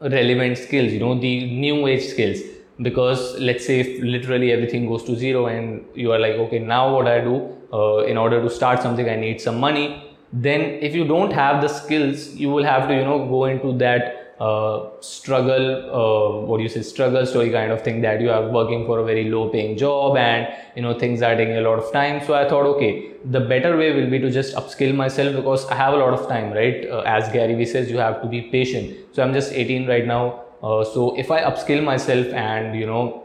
relevant 0.00 0.56
skills, 0.56 0.92
you 0.92 1.00
know, 1.00 1.14
the 1.28 1.34
new 1.64 1.86
age 1.86 2.04
skills. 2.12 2.38
Because 2.80 3.38
let's 3.38 3.66
say 3.66 3.80
if 3.80 4.02
literally 4.02 4.52
everything 4.52 4.86
goes 4.88 5.04
to 5.04 5.14
zero 5.14 5.46
and 5.46 5.84
you 5.94 6.12
are 6.12 6.18
like, 6.18 6.36
okay, 6.44 6.58
now 6.58 6.94
what 6.94 7.06
I 7.06 7.20
do 7.20 7.34
uh, 7.72 7.98
in 8.12 8.16
order 8.16 8.40
to 8.42 8.48
start 8.48 8.80
something, 8.80 9.10
I 9.10 9.16
need 9.16 9.42
some 9.42 9.60
money. 9.60 9.86
Then 10.32 10.62
if 10.88 10.94
you 10.94 11.04
don't 11.06 11.32
have 11.32 11.60
the 11.60 11.68
skills, 11.68 12.34
you 12.34 12.48
will 12.48 12.64
have 12.64 12.88
to, 12.88 12.94
you 12.94 13.04
know, 13.04 13.18
go 13.28 13.44
into 13.44 13.76
that 13.78 14.19
uh, 14.40 14.88
struggle, 15.00 15.66
uh, 15.92 16.46
what 16.46 16.56
do 16.56 16.62
you 16.62 16.68
say, 16.68 16.80
struggle 16.80 17.26
story 17.26 17.50
kind 17.50 17.70
of 17.70 17.82
thing 17.82 18.00
that 18.00 18.22
you 18.22 18.30
are 18.30 18.48
working 18.48 18.86
for 18.86 18.98
a 19.00 19.04
very 19.04 19.28
low 19.28 19.50
paying 19.50 19.76
job 19.76 20.16
and 20.16 20.48
you 20.74 20.82
know 20.82 20.98
things 20.98 21.20
are 21.20 21.36
taking 21.36 21.58
a 21.58 21.60
lot 21.60 21.78
of 21.78 21.92
time. 21.92 22.24
So 22.26 22.32
I 22.32 22.48
thought, 22.48 22.64
okay, 22.76 23.12
the 23.24 23.40
better 23.40 23.76
way 23.76 23.92
will 23.92 24.08
be 24.08 24.18
to 24.18 24.30
just 24.30 24.56
upskill 24.56 24.94
myself 24.94 25.36
because 25.36 25.66
I 25.66 25.74
have 25.74 25.92
a 25.92 25.98
lot 25.98 26.14
of 26.14 26.26
time, 26.26 26.52
right? 26.52 26.88
Uh, 26.88 27.02
as 27.04 27.30
Gary 27.30 27.54
Vee 27.54 27.66
says, 27.66 27.90
you 27.90 27.98
have 27.98 28.22
to 28.22 28.28
be 28.28 28.40
patient. 28.42 28.96
So 29.12 29.22
I'm 29.22 29.34
just 29.34 29.52
18 29.52 29.86
right 29.86 30.06
now. 30.06 30.44
Uh, 30.62 30.84
so 30.84 31.14
if 31.18 31.30
I 31.30 31.42
upskill 31.42 31.84
myself 31.84 32.26
and 32.28 32.78
you 32.78 32.86
know 32.86 33.24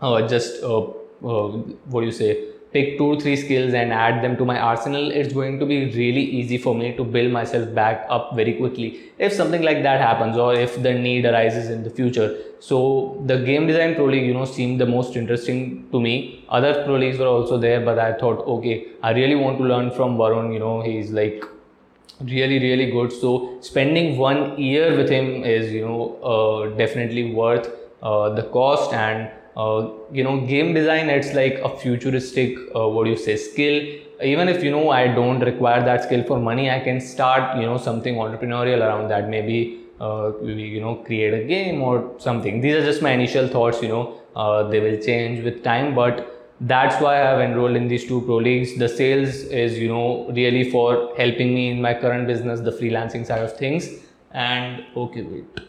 uh, 0.00 0.26
just 0.26 0.62
what 1.20 2.00
do 2.00 2.06
you 2.06 2.12
say 2.12 2.55
pick 2.76 2.96
two 2.98 3.08
or 3.14 3.20
three 3.24 3.36
skills 3.42 3.74
and 3.80 3.92
add 4.04 4.22
them 4.22 4.36
to 4.40 4.44
my 4.50 4.58
arsenal 4.70 5.10
it's 5.20 5.32
going 5.40 5.58
to 5.62 5.66
be 5.72 5.78
really 6.00 6.24
easy 6.38 6.58
for 6.64 6.74
me 6.80 6.94
to 6.98 7.04
build 7.16 7.32
myself 7.36 7.72
back 7.80 8.06
up 8.16 8.34
very 8.40 8.54
quickly 8.60 8.88
if 9.18 9.32
something 9.32 9.62
like 9.68 9.82
that 9.88 10.00
happens 10.06 10.36
or 10.46 10.50
if 10.66 10.80
the 10.82 10.92
need 10.92 11.24
arises 11.24 11.70
in 11.70 11.82
the 11.82 11.90
future. 11.90 12.28
So 12.60 13.22
the 13.26 13.38
game 13.38 13.66
design 13.66 13.94
pro 13.94 14.06
league 14.06 14.26
you 14.26 14.34
know 14.34 14.44
seemed 14.44 14.80
the 14.80 14.86
most 14.86 15.16
interesting 15.16 15.88
to 15.92 16.00
me. 16.00 16.44
Other 16.48 16.72
pro 16.84 16.96
leagues 16.96 17.18
were 17.18 17.26
also 17.26 17.58
there 17.58 17.80
but 17.88 17.98
i 17.98 18.12
thought 18.22 18.46
okay 18.56 18.76
i 19.02 19.12
really 19.12 19.38
want 19.44 19.58
to 19.58 19.64
learn 19.72 19.90
from 19.98 20.16
varun 20.20 20.52
you 20.52 20.58
know 20.58 20.74
he's 20.82 21.10
like 21.20 21.44
really 22.20 22.58
really 22.66 22.90
good. 22.90 23.12
So 23.12 23.58
spending 23.60 24.16
one 24.18 24.58
year 24.58 24.96
with 24.96 25.10
him 25.16 25.44
is 25.44 25.72
you 25.72 25.86
know 25.86 26.04
uh, 26.34 26.76
definitely 26.76 27.32
worth 27.32 27.70
uh, 28.02 28.30
the 28.30 28.44
cost 28.58 28.92
and 28.92 29.30
uh, 29.56 29.90
you 30.12 30.22
know 30.22 30.40
game 30.46 30.74
design 30.74 31.08
it's 31.08 31.32
like 31.32 31.54
a 31.64 31.70
futuristic 31.78 32.56
uh, 32.74 32.88
what 32.88 33.04
do 33.04 33.10
you 33.10 33.16
say 33.16 33.36
skill. 33.36 33.76
Even 34.22 34.48
if 34.48 34.62
you 34.64 34.70
know 34.70 34.90
i 34.90 35.06
don't 35.06 35.40
require 35.40 35.82
that 35.84 36.04
skill 36.04 36.22
for 36.24 36.38
money 36.38 36.70
i 36.70 36.78
can 36.80 37.00
start 37.00 37.58
you 37.58 37.66
know 37.66 37.76
something 37.76 38.14
entrepreneurial 38.16 38.80
around 38.86 39.08
that. 39.08 39.28
Maybe 39.28 39.82
uh, 40.00 40.32
you 40.42 40.80
know 40.80 40.96
create 40.96 41.34
a 41.34 41.44
game 41.44 41.82
or 41.82 42.14
something. 42.18 42.60
These 42.60 42.76
are 42.76 42.84
just 42.84 43.02
my 43.02 43.10
initial 43.12 43.48
thoughts 43.48 43.82
you 43.82 43.88
know. 43.88 44.20
Uh, 44.34 44.68
they 44.68 44.80
will 44.80 45.00
change 45.02 45.42
with 45.44 45.62
time 45.64 45.94
but 45.94 46.32
that's 46.60 47.00
why 47.02 47.14
i 47.14 47.24
have 47.30 47.40
enrolled 47.40 47.76
in 47.76 47.88
these 47.88 48.06
two 48.06 48.20
pro 48.22 48.36
leagues. 48.36 48.76
The 48.78 48.88
sales 48.88 49.34
is 49.64 49.78
you 49.78 49.88
know 49.88 50.30
really 50.32 50.70
for 50.70 51.14
helping 51.16 51.54
me 51.54 51.70
in 51.70 51.80
my 51.80 51.94
current 51.94 52.26
business 52.26 52.60
the 52.60 52.72
freelancing 52.72 53.26
side 53.26 53.42
of 53.42 53.56
things. 53.56 53.88
And 54.32 54.84
okay 54.96 55.22
wait 55.22 55.66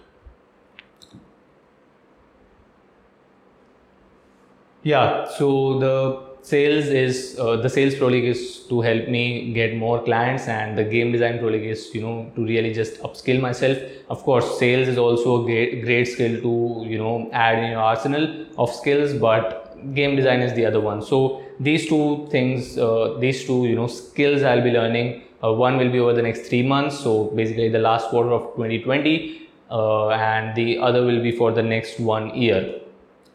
Yeah, 4.87 5.27
so 5.37 5.79
the 5.79 5.95
sales 6.41 6.85
is 6.85 7.37
uh, 7.37 7.57
the 7.57 7.69
sales 7.69 7.95
pro 7.95 8.07
league 8.07 8.29
is 8.33 8.59
to 8.69 8.79
help 8.79 9.09
me 9.09 9.51
get 9.51 9.75
more 9.75 10.01
clients 10.01 10.47
and 10.47 10.77
the 10.77 10.85
game 10.85 11.11
design 11.11 11.39
pro 11.39 11.49
league 11.49 11.65
is 11.71 11.81
you 11.93 12.01
know 12.03 12.31
to 12.35 12.45
really 12.51 12.71
just 12.77 13.01
upskill 13.07 13.41
myself 13.41 13.77
of 14.09 14.23
course 14.27 14.47
sales 14.59 14.87
is 14.87 14.97
also 14.97 15.41
a 15.41 15.45
great, 15.45 15.83
great 15.83 16.05
skill 16.05 16.39
to 16.45 16.85
you 16.91 16.97
know 16.97 17.29
add 17.33 17.59
in 17.63 17.71
your 17.71 17.81
arsenal 17.81 18.29
of 18.57 18.73
skills 18.73 19.11
but 19.25 19.75
game 19.93 20.15
design 20.15 20.39
is 20.47 20.53
the 20.53 20.65
other 20.65 20.79
one 20.79 21.01
so 21.01 21.43
these 21.59 21.89
two 21.89 22.25
things 22.31 22.77
uh, 22.77 23.17
these 23.19 23.43
two 23.45 23.59
you 23.65 23.75
know 23.75 23.87
skills 23.87 24.41
i'll 24.43 24.65
be 24.69 24.71
learning 24.79 25.21
uh, 25.43 25.51
one 25.51 25.77
will 25.77 25.91
be 25.91 25.99
over 25.99 26.13
the 26.13 26.27
next 26.29 26.47
three 26.47 26.65
months 26.75 26.97
so 26.97 27.25
basically 27.41 27.67
the 27.67 27.85
last 27.89 28.07
quarter 28.07 28.31
of 28.31 28.43
2020 28.55 29.49
uh, 29.69 30.09
and 30.11 30.55
the 30.55 30.77
other 30.77 31.05
will 31.05 31.21
be 31.29 31.33
for 31.43 31.51
the 31.51 31.69
next 31.75 31.99
one 31.99 32.33
year 32.47 32.79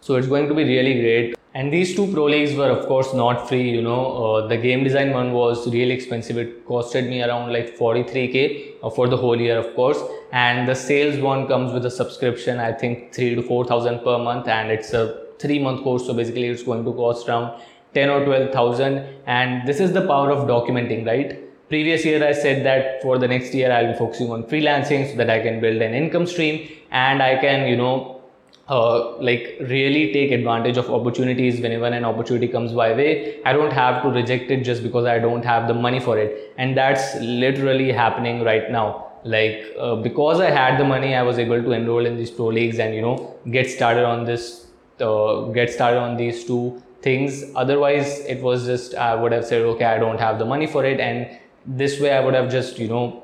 so 0.03 0.17
it's 0.17 0.27
going 0.27 0.49
to 0.49 0.55
be 0.55 0.65
really 0.65 0.95
great. 1.01 1.41
And 1.55 1.71
these 1.71 1.95
two 1.95 2.11
pro 2.11 2.25
leagues 2.25 2.55
were 2.55 2.71
of 2.71 2.87
course 2.87 3.12
not 3.12 3.47
free. 3.49 3.71
You 3.71 3.83
know, 3.83 4.25
uh, 4.25 4.47
the 4.47 4.57
game 4.57 4.85
design 4.85 5.12
one 5.12 5.33
was 5.33 5.71
really 5.71 5.93
expensive. 5.93 6.38
It 6.38 6.67
costed 6.67 7.09
me 7.09 7.23
around 7.23 7.53
like 7.53 7.77
43k 7.77 8.77
uh, 8.83 8.88
for 8.88 9.07
the 9.07 9.19
whole 9.19 9.38
year, 9.38 9.59
of 9.59 9.75
course. 9.75 9.99
And 10.33 10.67
the 10.67 10.75
sales 10.75 11.21
one 11.21 11.47
comes 11.47 11.73
with 11.73 11.85
a 11.85 11.91
subscription. 11.91 12.59
I 12.59 12.73
think 12.73 13.12
three 13.12 13.35
to 13.35 13.43
four 13.43 13.67
thousand 13.67 13.99
per 14.01 14.19
month, 14.19 14.49
and 14.49 14.71
it's 14.71 14.95
a 14.95 15.27
three 15.38 15.59
month 15.59 15.83
course. 15.83 16.07
So 16.07 16.15
basically, 16.15 16.47
it's 16.47 16.62
going 16.62 16.87
to 16.87 16.93
cost 16.93 17.29
around 17.29 17.61
10 17.95 18.09
or 18.09 18.25
12,000. 18.25 19.07
And 19.27 19.69
this 19.69 19.79
is 19.79 19.93
the 19.93 20.07
power 20.07 20.31
of 20.31 20.49
documenting, 20.49 21.07
right? 21.07 21.38
Previous 21.69 22.05
year, 22.05 22.27
I 22.27 22.33
said 22.33 22.65
that 22.65 23.03
for 23.03 23.19
the 23.19 23.29
next 23.29 23.55
year, 23.55 23.71
I'll 23.71 23.93
be 23.93 23.99
focusing 23.99 24.31
on 24.31 24.45
freelancing 24.45 25.11
so 25.11 25.17
that 25.17 25.29
I 25.29 25.41
can 25.41 25.61
build 25.61 25.83
an 25.83 25.93
income 25.93 26.27
stream 26.27 26.69
and 26.91 27.23
I 27.23 27.37
can, 27.37 27.69
you 27.69 27.77
know, 27.77 28.21
uh, 28.68 29.16
like 29.18 29.57
really 29.61 30.12
take 30.12 30.31
advantage 30.31 30.77
of 30.77 30.90
opportunities 30.90 31.61
whenever 31.61 31.87
an 31.87 32.05
opportunity 32.05 32.48
comes 32.48 32.72
my 32.72 32.92
way. 32.92 33.42
I 33.44 33.53
don't 33.53 33.72
have 33.72 34.03
to 34.03 34.09
reject 34.09 34.51
it 34.51 34.62
just 34.62 34.83
because 34.83 35.05
i 35.05 35.18
don't 35.18 35.44
have 35.44 35.66
the 35.68 35.75
money 35.75 36.01
for 36.01 36.18
it. 36.18 36.53
And 36.59 36.77
that's 36.77 37.16
literally 37.20 37.92
happening 37.92 38.44
right 38.44 38.70
now. 38.70 39.09
Like 39.25 39.64
uh, 39.79 39.96
because 39.96 40.40
i 40.40 40.51
had 40.51 40.79
the 40.79 40.85
money 40.85 41.14
i 41.14 41.22
was 41.22 41.38
able 41.38 41.62
to 41.62 41.72
enroll 41.72 42.07
in 42.07 42.16
these 42.16 42.31
pro 42.31 42.46
leagues 42.46 42.81
and 42.81 42.92
you 42.92 43.03
know 43.03 43.37
get 43.53 43.70
started 43.70 44.05
on 44.05 44.25
this 44.25 44.66
uh, 45.01 45.42
get 45.59 45.70
started 45.70 46.01
on 46.01 46.16
these 46.16 46.44
two 46.44 46.83
things. 47.03 47.44
Otherwise 47.55 48.20
it 48.27 48.42
was 48.42 48.66
just 48.66 48.94
i 48.94 49.14
would 49.14 49.33
have 49.33 49.44
said 49.44 49.62
okay 49.62 49.85
i 49.85 49.98
don't 49.98 50.18
have 50.18 50.38
the 50.38 50.44
money 50.44 50.66
for 50.66 50.85
it. 50.85 51.01
And 51.01 51.38
this 51.66 52.01
way 52.01 52.12
i 52.12 52.20
would 52.20 52.35
have 52.35 52.51
just 52.51 52.79
you 52.79 52.88
know 52.88 53.21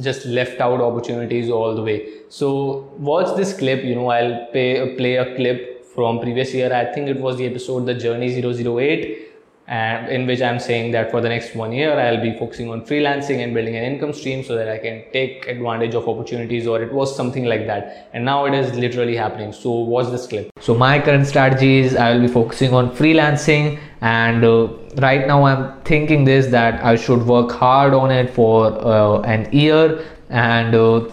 just 0.00 0.26
left 0.26 0.60
out 0.60 0.80
opportunities 0.80 1.50
all 1.50 1.74
the 1.74 1.82
way. 1.82 2.08
So 2.28 2.92
watch 2.98 3.36
this 3.36 3.56
clip 3.56 3.84
you 3.84 3.94
know 3.94 4.08
i'll 4.08 4.46
pay, 4.52 4.94
play 4.96 5.16
a 5.16 5.34
clip 5.36 5.84
from 5.94 6.20
previous 6.20 6.54
year. 6.54 6.72
I 6.72 6.92
think 6.92 7.08
it 7.08 7.20
was 7.20 7.36
the 7.36 7.46
episode 7.46 7.86
the 7.86 7.94
journey 7.94 8.28
008 8.30 9.30
and 9.70 10.08
in 10.08 10.26
which 10.26 10.40
I'm 10.42 10.58
saying 10.58 10.90
that 10.92 11.12
for 11.12 11.20
the 11.20 11.28
next 11.28 11.54
one 11.54 11.72
year 11.72 11.98
I'll 11.98 12.20
be 12.20 12.36
focusing 12.36 12.70
on 12.70 12.84
freelancing 12.84 13.42
and 13.42 13.54
building 13.54 13.76
an 13.76 13.84
income 13.84 14.12
stream 14.12 14.42
so 14.42 14.56
that 14.56 14.68
I 14.68 14.78
can 14.78 15.04
take 15.12 15.46
advantage 15.46 15.94
of 15.94 16.08
opportunities 16.08 16.66
or 16.66 16.82
it 16.82 16.92
was 16.92 17.14
something 17.14 17.44
like 17.44 17.66
that. 17.68 18.08
And 18.12 18.24
now 18.24 18.46
it 18.46 18.54
is 18.54 18.74
literally 18.74 19.14
happening. 19.14 19.52
So 19.52 19.70
watch 19.70 20.10
this 20.10 20.26
clip. 20.26 20.50
So 20.60 20.74
my 20.74 20.98
current 20.98 21.26
strategy 21.26 21.78
is 21.78 21.94
I 21.94 22.12
will 22.12 22.22
be 22.22 22.32
focusing 22.32 22.74
on 22.74 22.90
freelancing 22.96 23.78
and 24.00 24.44
uh, 24.44 24.68
right 24.96 25.26
now 25.26 25.44
I'm 25.44 25.80
thinking 25.82 26.24
this 26.24 26.46
that 26.48 26.82
I 26.84 26.96
should 26.96 27.26
work 27.26 27.52
hard 27.52 27.94
on 27.94 28.10
it 28.10 28.30
for 28.30 28.66
uh, 28.66 29.20
an 29.22 29.48
year. 29.52 30.04
And 30.30 30.74
uh, 30.74 31.08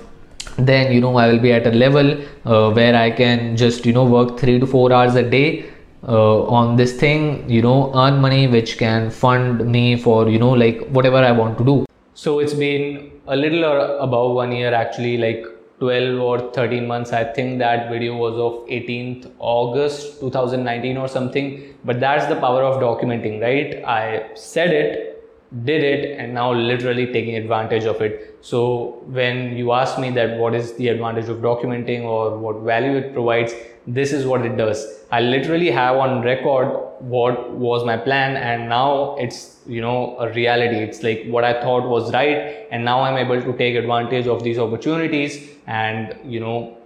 then 0.58 0.91
you 0.91 1.00
know 1.00 1.15
i 1.17 1.28
will 1.28 1.39
be 1.39 1.52
at 1.52 1.67
a 1.67 1.71
level 1.71 2.17
uh, 2.45 2.71
where 2.71 2.95
i 2.95 3.12
can 3.12 3.56
just 3.56 3.86
you 3.86 3.93
know 3.93 4.06
work 4.06 4.39
3 4.39 4.60
to 4.60 4.65
4 4.65 4.91
hours 4.91 5.15
a 5.15 5.30
day 5.30 5.69
uh, 6.08 6.43
on 6.43 6.76
this 6.76 6.97
thing 6.97 7.47
you 7.50 7.62
know 7.62 7.91
earn 7.95 8.19
money 8.19 8.47
which 8.47 8.78
can 8.78 9.10
fund 9.12 9.65
me 9.71 9.95
for 9.95 10.30
you 10.30 10.39
know 10.39 10.52
like 10.52 10.88
whatever 10.89 11.17
i 11.17 11.32
want 11.32 11.58
to 11.58 11.63
do. 11.63 11.86
So 12.13 12.39
it's 12.39 12.54
been 12.54 13.12
a 13.28 13.36
little 13.36 13.65
or 13.65 13.97
above 13.97 14.34
one 14.34 14.52
year 14.52 14.73
actually 14.73 15.17
like 15.17 15.45
12 15.79 16.19
or 16.19 16.51
13 16.53 16.87
months. 16.87 17.13
I 17.13 17.23
think 17.23 17.59
that 17.59 17.89
video 17.89 18.15
was 18.15 18.35
of 18.35 18.67
18th 18.67 19.31
august 19.39 20.19
2019 20.19 20.97
or 20.97 21.07
something. 21.07 21.75
But 21.85 21.99
that's 21.99 22.25
the 22.27 22.35
power 22.35 22.63
of 22.63 22.81
documenting 22.81 23.41
right? 23.41 23.83
I 23.85 24.35
said 24.35 24.71
it 24.71 25.13
did 25.63 25.81
it 25.81 26.19
and 26.19 26.33
now 26.33 26.51
literally 26.51 27.05
taking 27.13 27.35
advantage 27.35 27.85
of 27.85 28.01
it. 28.01 28.37
So 28.41 29.01
when 29.05 29.55
you 29.55 29.71
ask 29.71 29.97
me 29.97 30.09
that 30.11 30.37
what 30.37 30.53
is 30.53 30.73
the 30.73 30.89
advantage 30.89 31.29
of 31.29 31.37
documenting 31.37 32.03
or 32.03 32.37
what 32.37 32.63
value 32.63 32.97
it 32.97 33.13
provides 33.13 33.53
this 33.87 34.11
is 34.11 34.25
what 34.25 34.45
it 34.45 34.57
does. 34.57 34.85
I 35.11 35.21
literally 35.21 35.71
have 35.71 35.95
on 35.95 36.21
record 36.21 36.87
what 37.01 37.51
was 37.51 37.86
my 37.86 37.97
plan 37.97 38.36
and 38.38 38.69
now 38.69 39.15
it's 39.17 39.57
you 39.67 39.81
know 39.81 40.17
a 40.19 40.31
reality 40.33 40.77
it's 40.77 41.03
like 41.03 41.25
what 41.27 41.43
i 41.43 41.53
thought 41.62 41.88
was 41.88 42.12
right 42.13 42.67
and 42.71 42.83
now 42.83 43.01
i'm 43.01 43.17
able 43.17 43.41
to 43.41 43.57
take 43.57 43.75
advantage 43.75 44.27
of 44.27 44.43
these 44.43 44.57
opportunities 44.57 45.49
and 45.67 46.15
you 46.23 46.39
know 46.39 46.77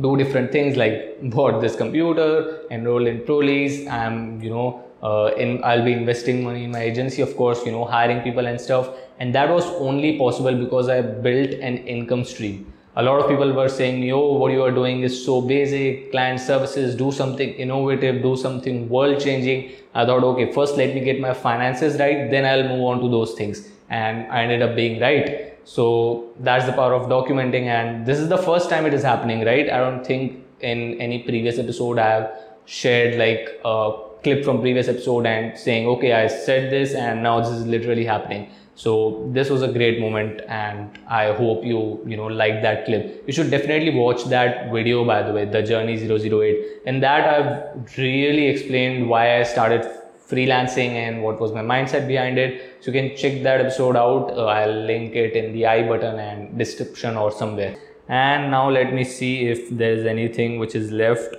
do 0.00 0.16
different 0.16 0.52
things 0.52 0.76
like 0.76 1.18
bought 1.36 1.60
this 1.60 1.76
computer 1.76 2.60
enroll 2.70 3.06
in 3.06 3.20
proleagues 3.20 3.86
i'm 3.88 4.40
you 4.42 4.50
know 4.50 4.82
uh, 5.02 5.30
in 5.36 5.62
I'll 5.62 5.84
be 5.84 5.92
investing 5.92 6.42
money 6.42 6.64
in 6.64 6.70
my 6.72 6.80
agency, 6.80 7.22
of 7.22 7.36
course, 7.36 7.64
you 7.66 7.72
know, 7.72 7.84
hiring 7.84 8.22
people 8.22 8.46
and 8.46 8.60
stuff. 8.60 8.88
And 9.18 9.34
that 9.34 9.50
was 9.50 9.64
only 9.66 10.18
possible 10.18 10.54
because 10.54 10.88
I 10.88 11.00
built 11.02 11.50
an 11.50 11.78
income 11.86 12.24
stream. 12.24 12.72
A 12.98 13.02
lot 13.02 13.20
of 13.20 13.28
people 13.28 13.52
were 13.52 13.68
saying, 13.68 14.02
yo, 14.02 14.32
what 14.32 14.52
you 14.52 14.62
are 14.62 14.70
doing 14.70 15.02
is 15.02 15.22
so 15.24 15.42
basic, 15.42 16.10
client 16.10 16.40
services, 16.40 16.94
do 16.94 17.12
something 17.12 17.50
innovative, 17.50 18.22
do 18.22 18.36
something 18.36 18.88
world 18.88 19.20
changing. 19.20 19.72
I 19.94 20.06
thought, 20.06 20.24
okay, 20.24 20.50
first 20.50 20.76
let 20.78 20.94
me 20.94 21.00
get 21.00 21.20
my 21.20 21.34
finances 21.34 21.98
right, 21.98 22.30
then 22.30 22.46
I'll 22.46 22.66
move 22.66 22.84
on 22.84 23.00
to 23.02 23.10
those 23.10 23.34
things. 23.34 23.68
And 23.90 24.32
I 24.32 24.44
ended 24.44 24.62
up 24.62 24.74
being 24.74 24.98
right. 24.98 25.58
So 25.64 26.32
that's 26.40 26.64
the 26.64 26.72
power 26.72 26.94
of 26.94 27.08
documenting. 27.10 27.64
And 27.64 28.06
this 28.06 28.18
is 28.18 28.30
the 28.30 28.38
first 28.38 28.70
time 28.70 28.86
it 28.86 28.94
is 28.94 29.02
happening, 29.02 29.44
right? 29.44 29.68
I 29.70 29.78
don't 29.78 30.04
think 30.04 30.42
in 30.60 30.98
any 30.98 31.22
previous 31.22 31.58
episode 31.58 31.98
I 31.98 32.08
have 32.08 32.30
shared 32.64 33.18
like 33.18 33.60
a 33.64 33.92
clip 34.22 34.44
from 34.44 34.60
previous 34.60 34.88
episode 34.88 35.24
and 35.24 35.56
saying 35.56 35.86
okay 35.86 36.12
i 36.12 36.26
said 36.26 36.70
this 36.70 36.94
and 36.94 37.22
now 37.22 37.38
this 37.40 37.50
is 37.50 37.64
literally 37.64 38.04
happening 38.04 38.50
so 38.76 39.28
this 39.32 39.50
was 39.50 39.62
a 39.62 39.72
great 39.76 39.98
moment 40.00 40.42
and 40.46 40.98
i 41.08 41.32
hope 41.32 41.64
you 41.64 41.78
you 42.06 42.16
know 42.16 42.26
like 42.26 42.62
that 42.62 42.84
clip. 42.84 43.24
You 43.26 43.32
should 43.32 43.50
definitely 43.50 43.94
watch 43.94 44.24
that 44.26 44.70
video 44.70 45.04
by 45.04 45.22
the 45.22 45.32
way 45.32 45.44
the 45.46 45.62
journey 45.62 45.96
008 45.96 46.82
in 46.84 47.00
that 47.00 47.28
i've 47.34 47.98
really 47.98 48.46
explained 48.46 49.08
why 49.08 49.40
i 49.40 49.42
started 49.42 49.90
freelancing 50.28 50.94
and 51.02 51.22
what 51.22 51.40
was 51.40 51.52
my 51.52 51.62
mindset 51.62 52.06
behind 52.06 52.38
it. 52.38 52.78
So 52.80 52.90
you 52.90 53.00
can 53.00 53.16
check 53.16 53.42
that 53.44 53.60
episode 53.60 53.96
out. 53.96 54.30
Uh, 54.30 54.46
i'll 54.46 54.80
link 54.92 55.14
it 55.14 55.34
in 55.34 55.52
the 55.52 55.66
i 55.66 55.88
button 55.88 56.18
and 56.18 56.58
description 56.58 57.16
or 57.16 57.30
somewhere. 57.30 57.76
And 58.08 58.50
now 58.50 58.68
let 58.70 58.92
me 58.92 59.04
see 59.04 59.46
if 59.46 59.70
there's 59.70 60.04
anything 60.06 60.58
which 60.58 60.74
is 60.74 60.90
left. 60.90 61.36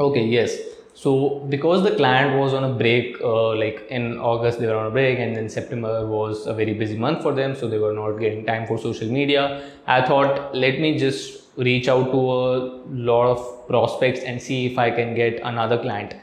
Okay 0.00 0.24
yes 0.24 0.58
so 0.96 1.40
because 1.50 1.82
the 1.82 1.94
client 1.94 2.38
was 2.38 2.54
on 2.54 2.64
a 2.64 2.72
break, 2.72 3.20
uh, 3.20 3.54
like 3.54 3.86
in 3.90 4.18
August 4.18 4.58
they 4.58 4.66
were 4.66 4.76
on 4.76 4.86
a 4.86 4.90
break, 4.90 5.18
and 5.18 5.36
then 5.36 5.50
September 5.50 6.06
was 6.06 6.46
a 6.46 6.54
very 6.54 6.72
busy 6.72 6.96
month 6.96 7.22
for 7.22 7.34
them, 7.34 7.54
so 7.54 7.68
they 7.68 7.78
were 7.78 7.92
not 7.92 8.12
getting 8.12 8.46
time 8.46 8.66
for 8.66 8.78
social 8.78 9.06
media. 9.06 9.70
I 9.86 10.00
thought 10.06 10.54
let 10.54 10.80
me 10.80 10.98
just 10.98 11.42
reach 11.58 11.88
out 11.88 12.10
to 12.12 12.18
a 12.18 12.46
lot 13.10 13.26
of 13.26 13.68
prospects 13.68 14.20
and 14.20 14.40
see 14.40 14.64
if 14.64 14.78
I 14.78 14.90
can 14.90 15.14
get 15.14 15.40
another 15.42 15.78
client 15.78 16.14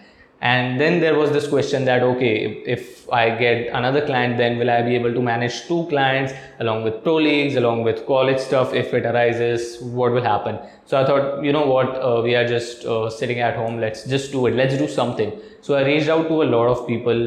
and 0.52 0.78
then 0.80 1.00
there 1.00 1.18
was 1.18 1.32
this 1.32 1.48
question 1.48 1.86
that 1.86 2.04
okay 2.04 2.62
if, 2.76 3.10
i 3.18 3.30
get 3.42 3.68
another 3.80 4.02
client 4.06 4.38
then 4.38 4.58
will 4.58 4.70
i 4.70 4.82
be 4.82 4.94
able 4.96 5.14
to 5.18 5.22
manage 5.22 5.56
two 5.68 5.86
clients 5.92 6.34
along 6.60 6.84
with 6.84 7.02
pro 7.04 7.16
leagues 7.16 7.56
along 7.56 7.84
with 7.84 8.06
college 8.06 8.40
stuff? 8.40 8.74
If 8.74 8.94
it 8.94 9.06
arises 9.06 9.82
what 9.82 10.12
will 10.12 10.24
happen? 10.24 10.60
So 10.86 11.00
i 11.02 11.06
thought 11.06 11.44
you 11.44 11.54
know 11.54 11.66
what 11.66 11.90
uh, 11.96 12.22
we 12.24 12.36
are 12.36 12.48
just 12.48 12.86
uh, 12.86 13.10
sitting 13.10 13.40
at 13.40 13.56
home. 13.56 13.80
Let's 13.80 14.04
just 14.06 14.32
do 14.32 14.46
it. 14.48 14.56
Let's 14.56 14.78
do 14.78 14.88
something. 14.88 15.32
So 15.62 15.76
i 15.76 15.84
reached 15.86 16.10
out 16.10 16.28
to 16.28 16.44
a 16.44 16.48
lot 16.56 16.68
of 16.68 16.88
people. 16.88 17.20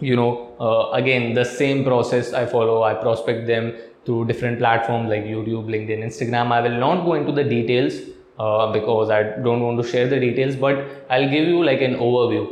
You 0.00 0.16
know 0.16 0.30
uh, 0.58 0.90
again 1.00 1.34
the 1.34 1.44
same 1.44 1.84
process 1.84 2.32
i 2.32 2.46
follow. 2.46 2.82
I 2.82 2.94
prospect 2.94 3.46
them 3.46 3.74
through 4.04 4.24
different 4.24 4.58
platforms 4.58 5.10
like 5.10 5.24
youtube 5.24 5.66
linkedin 5.74 6.02
instagram. 6.10 6.52
I 6.58 6.62
will 6.62 6.78
not 6.86 7.04
go 7.04 7.14
into 7.14 7.32
the 7.32 7.44
details 7.44 8.00
uh, 8.40 8.72
because 8.72 9.10
I 9.10 9.22
don't 9.46 9.60
want 9.60 9.82
to 9.82 9.88
share 9.88 10.08
the 10.08 10.18
details, 10.18 10.56
but 10.56 10.84
I'll 11.10 11.28
give 11.28 11.46
you 11.46 11.62
like 11.64 11.82
an 11.82 11.96
overview. 11.96 12.44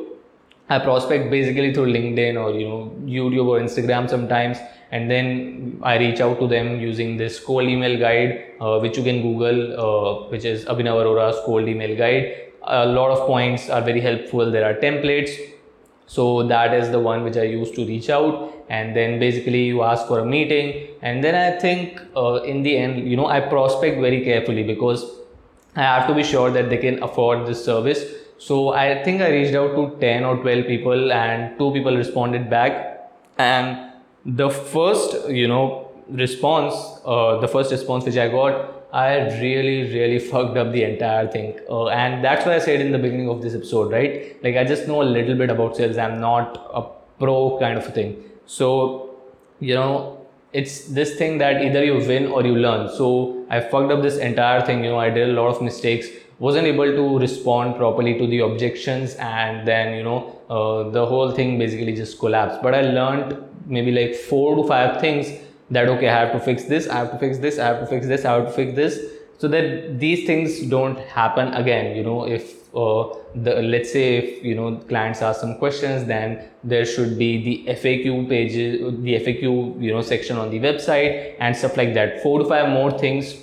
I 0.70 0.79
prospect 0.79 1.31
basically 1.31 1.72
through 1.72 1.92
LinkedIn 1.92 2.40
or 2.40 2.51
you 2.59 2.68
know 2.68 2.81
YouTube 3.05 3.46
or 3.53 3.59
Instagram 3.59 4.09
sometimes, 4.14 4.59
and 4.90 5.11
then 5.11 5.79
I 5.83 5.96
reach 5.98 6.20
out 6.20 6.38
to 6.40 6.48
them 6.48 6.79
using 6.79 7.16
this 7.16 7.40
cold 7.40 7.68
email 7.77 7.98
guide, 7.98 8.35
uh, 8.61 8.79
which 8.81 8.98
you 8.98 9.05
can 9.05 9.22
Google, 9.22 9.62
uh, 9.85 10.29
which 10.33 10.44
is 10.44 10.66
Abhinav 10.66 11.01
Arora's 11.05 11.40
cold 11.46 11.68
email 11.74 11.96
guide. 11.96 12.35
A 12.62 12.85
lot 12.87 13.11
of 13.11 13.27
points 13.27 13.70
are 13.70 13.81
very 13.81 14.03
helpful. 14.09 14.51
There 14.51 14.66
are 14.70 14.74
templates, 14.74 15.38
so 16.07 16.42
that 16.48 16.74
is 16.74 16.90
the 16.90 17.01
one 17.01 17.24
which 17.24 17.38
I 17.38 17.44
use 17.44 17.70
to 17.79 17.87
reach 17.87 18.11
out, 18.11 18.53
and 18.68 18.94
then 18.94 19.18
basically 19.18 19.62
you 19.64 19.83
ask 19.92 20.07
for 20.07 20.18
a 20.18 20.27
meeting, 20.27 20.74
and 21.01 21.24
then 21.24 21.40
I 21.44 21.59
think 21.59 22.03
uh, 22.14 22.42
in 22.53 22.62
the 22.62 22.77
end, 22.77 23.09
you 23.09 23.16
know, 23.16 23.27
I 23.38 23.40
prospect 23.40 24.03
very 24.09 24.22
carefully 24.29 24.64
because 24.72 25.07
I 25.79 25.83
have 25.83 26.09
to 26.09 26.14
be 26.14 26.25
sure 26.25 26.51
that 26.51 26.71
they 26.71 26.77
can 26.77 27.01
afford 27.05 27.47
this 27.47 27.64
service. 27.64 28.05
So 28.38 28.71
I 28.71 29.03
think 29.05 29.23
I 29.23 29.31
reached 29.31 29.55
out 29.55 29.77
to 29.77 29.97
10 30.01 30.25
or 30.25 30.37
12 30.38 30.67
people 30.67 31.12
and 31.12 31.57
two 31.57 31.71
people 31.73 31.97
responded 31.97 32.51
back. 32.51 33.12
And 33.38 33.93
the 34.27 34.51
first, 34.51 35.29
you 35.29 35.47
know, 35.47 35.93
response, 36.09 36.75
uh, 37.05 37.38
the 37.38 37.47
first 37.47 37.71
response 37.71 38.05
which 38.07 38.17
I 38.17 38.29
got, 38.29 38.75
I 38.93 39.19
really, 39.41 39.93
really 39.95 40.19
fucked 40.19 40.57
up 40.57 40.73
the 40.73 40.83
entire 40.83 41.29
thing. 41.29 41.61
Uh, 41.71 41.88
and 41.88 42.25
that's 42.25 42.45
why 42.45 42.57
I 42.57 42.59
said 42.59 42.81
in 42.81 42.91
the 42.91 42.99
beginning 42.99 43.29
of 43.29 43.41
this 43.41 43.55
episode, 43.55 43.93
right? 43.93 44.43
Like 44.43 44.57
I 44.57 44.64
just 44.64 44.88
know 44.88 45.03
a 45.03 45.05
little 45.05 45.37
bit 45.37 45.49
about 45.49 45.77
sales. 45.77 45.97
I'm 45.97 46.21
not 46.21 46.71
a 46.75 46.83
pro 47.21 47.57
kind 47.61 47.79
of 47.79 47.87
a 47.87 47.91
thing. 47.93 48.25
So, 48.47 49.14
you 49.61 49.77
know, 49.77 50.17
it's 50.53 50.85
this 50.87 51.17
thing 51.17 51.39
that 51.39 51.63
either 51.63 51.85
you 51.85 51.95
win 51.95 52.27
or 52.27 52.45
you 52.45 52.55
learn. 52.57 52.89
So 52.89 53.45
I 53.51 53.61
fucked 53.61 53.93
up 53.93 54.03
this 54.03 54.17
entire 54.17 54.63
thing. 54.63 54.85
You 54.85 54.91
know, 54.91 54.99
I 54.99 55.11
did 55.11 55.29
a 55.29 55.33
lot 55.33 55.49
of 55.49 55.63
mistakes. 55.63 56.09
Wasn't 56.39 56.67
able 56.67 56.85
to 56.85 57.19
respond 57.19 57.77
properly 57.77 58.17
to 58.19 58.27
the 58.27 58.41
objections, 58.41 59.15
and 59.17 59.67
then 59.67 59.97
you 59.97 60.05
know 60.05 60.41
uh, 60.49 60.89
the 60.91 61.05
whole 61.05 61.33
thing 61.33 61.59
basically 61.59 61.95
just 61.95 62.19
collapsed. 62.19 62.63
But 62.63 62.75
I 62.75 62.83
learned 62.83 63.37
maybe 63.67 63.91
like 63.91 64.15
four 64.15 64.55
to 64.57 64.67
five 64.67 65.01
things 65.01 65.33
that 65.71 65.89
okay, 65.89 66.09
I 66.09 66.21
have 66.21 66.33
to 66.33 66.41
fix 66.41 66.65
this, 66.65 66.89
I 66.89 66.99
have 66.99 67.11
to 67.11 67.19
fix 67.19 67.39
this, 67.39 67.59
I 67.59 67.67
have 67.67 67.81
to 67.81 67.87
fix 67.87 68.07
this, 68.07 68.25
I 68.25 68.35
have 68.35 68.47
to 68.47 68.53
fix 68.53 68.75
this, 68.75 69.01
so 69.39 69.49
that 69.49 69.99
these 69.99 70.27
things 70.27 70.63
don't 70.63 70.99
happen 70.99 71.53
again. 71.55 71.97
You 71.97 72.05
know, 72.05 72.27
if 72.27 72.58
uh, 72.74 73.14
the 73.35 73.62
let's 73.62 73.92
say 73.92 74.16
if 74.16 74.44
you 74.44 74.54
know 74.54 74.76
clients 74.88 75.22
ask 75.22 75.40
some 75.40 75.57
questions 75.57 76.04
then 76.04 76.44
there 76.62 76.85
should 76.85 77.18
be 77.18 77.31
the 77.42 77.74
faq 77.74 78.28
pages 78.28 78.81
the 79.02 79.14
faq 79.26 79.42
you 79.42 79.92
know 79.92 80.02
section 80.02 80.37
on 80.37 80.50
the 80.50 80.61
website 80.61 81.35
and 81.40 81.57
stuff 81.57 81.76
like 81.76 81.94
that. 81.94 82.22
Four 82.22 82.40
to 82.40 82.44
five 82.44 82.68
more 82.68 82.90
things. 82.98 83.37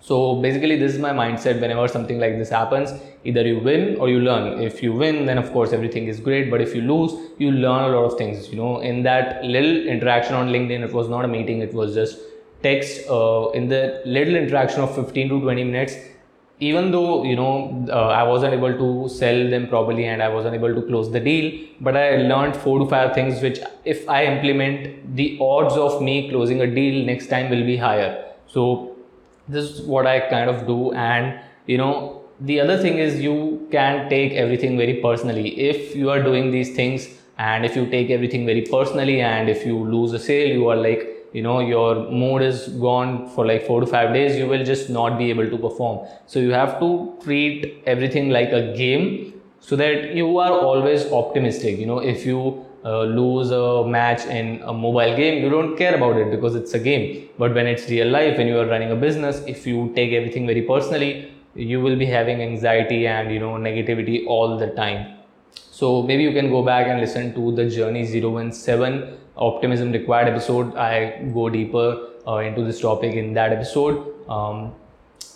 So 0.00 0.40
basically 0.40 0.76
this 0.76 0.94
is 0.94 0.98
my 0.98 1.10
mindset 1.10 1.60
whenever 1.60 1.88
something 1.88 2.18
like 2.18 2.38
this 2.38 2.50
happens. 2.50 2.92
Either 3.24 3.46
you 3.46 3.58
win 3.58 3.96
or 3.96 4.08
you 4.08 4.20
learn. 4.20 4.62
If 4.62 4.82
you 4.82 4.92
win 4.92 5.26
then 5.26 5.38
of 5.38 5.52
course 5.52 5.72
everything 5.72 6.08
is 6.08 6.20
great. 6.20 6.50
But 6.50 6.60
if 6.60 6.74
you 6.74 6.82
lose 6.82 7.12
you 7.38 7.50
learn 7.50 7.90
a 7.90 7.96
lot 7.96 8.12
of 8.12 8.18
things 8.18 8.48
you 8.48 8.56
know. 8.56 8.80
In 8.80 9.02
that 9.02 9.44
little 9.44 9.86
interaction 9.86 10.34
on 10.34 10.48
linkedin 10.48 10.82
it 10.82 10.92
was 10.92 11.08
not 11.08 11.24
a 11.24 11.28
meeting. 11.28 11.60
It 11.60 11.74
was 11.74 11.94
just 11.94 12.18
text 12.62 13.08
uh, 13.10 13.50
in 13.50 13.68
the 13.68 14.00
little 14.06 14.36
interaction 14.36 14.80
of 14.80 14.94
15 14.94 15.28
to 15.28 15.40
20 15.40 15.64
minutes 15.64 15.96
even 16.60 16.92
though 16.92 17.24
you 17.24 17.34
know 17.34 17.86
uh, 17.90 18.08
i 18.08 18.22
wasn't 18.22 18.52
able 18.52 18.72
to 18.72 19.08
sell 19.08 19.50
them 19.50 19.66
properly 19.66 20.04
and 20.04 20.22
i 20.22 20.28
wasn't 20.28 20.54
able 20.54 20.72
to 20.74 20.82
close 20.82 21.10
the 21.10 21.18
deal 21.18 21.46
but 21.80 21.96
i 21.96 22.16
learned 22.16 22.56
four 22.56 22.78
to 22.78 22.86
five 22.86 23.12
things 23.12 23.42
which 23.42 23.58
if 23.84 24.08
i 24.08 24.24
implement 24.24 25.16
the 25.16 25.36
odds 25.40 25.76
of 25.76 26.00
me 26.00 26.30
closing 26.30 26.60
a 26.60 26.66
deal 26.66 27.04
next 27.04 27.26
time 27.28 27.50
will 27.50 27.64
be 27.64 27.76
higher. 27.76 28.24
So 28.46 28.96
this 29.48 29.64
is 29.64 29.82
what 29.82 30.06
i 30.06 30.20
kind 30.20 30.48
of 30.48 30.66
do 30.66 30.92
and 30.92 31.40
you 31.66 31.76
know 31.76 32.22
the 32.40 32.60
other 32.60 32.78
thing 32.80 32.98
is 32.98 33.20
you 33.20 33.68
can 33.70 34.08
take 34.10 34.32
everything 34.32 34.76
very 34.76 34.94
personally. 34.94 35.48
If 35.58 35.94
you 35.94 36.10
are 36.10 36.20
doing 36.22 36.50
these 36.50 36.74
things 36.74 37.08
and 37.38 37.64
if 37.64 37.76
you 37.76 37.86
take 37.86 38.10
everything 38.10 38.44
very 38.44 38.62
personally 38.62 39.20
and 39.20 39.48
if 39.48 39.64
you 39.64 39.78
lose 39.78 40.12
a 40.12 40.18
sale 40.18 40.48
you 40.48 40.68
are 40.68 40.76
like 40.76 41.13
you 41.34 41.42
know 41.42 41.58
your 41.60 42.08
mood 42.22 42.42
is 42.48 42.68
gone 42.88 43.28
for 43.34 43.46
like 43.46 43.66
four 43.66 43.80
to 43.84 43.86
five 43.94 44.12
days 44.14 44.36
you 44.40 44.46
will 44.52 44.64
just 44.72 44.90
not 44.98 45.18
be 45.18 45.30
able 45.30 45.48
to 45.54 45.58
perform 45.58 46.06
so 46.26 46.38
you 46.38 46.52
have 46.52 46.78
to 46.82 46.90
treat 47.24 47.82
everything 47.94 48.30
like 48.30 48.52
a 48.60 48.62
game 48.76 49.08
so 49.60 49.76
that 49.76 50.14
you 50.14 50.38
are 50.38 50.52
always 50.52 51.10
optimistic 51.22 51.78
you 51.78 51.86
know 51.92 51.98
if 52.14 52.24
you 52.24 52.64
uh, 52.84 53.02
lose 53.04 53.50
a 53.50 53.86
match 53.86 54.26
in 54.26 54.60
a 54.62 54.72
mobile 54.72 55.16
game, 55.16 55.42
you 55.42 55.48
don't 55.48 55.74
care 55.76 55.94
about 55.94 56.18
it 56.18 56.30
because 56.30 56.54
it's 56.54 56.74
a 56.74 56.78
game. 56.78 57.28
But 57.38 57.54
when 57.54 57.66
it's 57.66 57.88
real 57.88 58.08
life, 58.08 58.36
when 58.36 58.46
you 58.46 58.58
are 58.58 58.66
running 58.66 58.90
a 58.90 58.96
business, 58.96 59.42
if 59.46 59.66
you 59.66 59.90
take 59.94 60.12
everything 60.12 60.46
very 60.46 60.60
personally, 60.62 61.32
you 61.54 61.80
will 61.80 61.96
be 61.96 62.04
having 62.04 62.42
anxiety 62.42 63.06
and 63.06 63.32
you 63.32 63.40
know 63.40 63.52
negativity 63.52 64.26
all 64.26 64.58
the 64.58 64.66
time. 64.72 65.16
So 65.54 66.02
maybe 66.02 66.22
you 66.22 66.32
can 66.32 66.50
go 66.50 66.62
back 66.62 66.86
and 66.88 67.00
listen 67.00 67.34
to 67.34 67.54
the 67.54 67.70
Journey 67.70 68.04
017 68.04 69.16
Optimism 69.36 69.92
Required 69.92 70.28
episode. 70.28 70.76
I 70.76 71.22
go 71.34 71.48
deeper 71.48 72.08
uh, 72.26 72.36
into 72.38 72.64
this 72.64 72.80
topic 72.80 73.14
in 73.14 73.34
that 73.34 73.52
episode. 73.52 74.14
Um, 74.28 74.72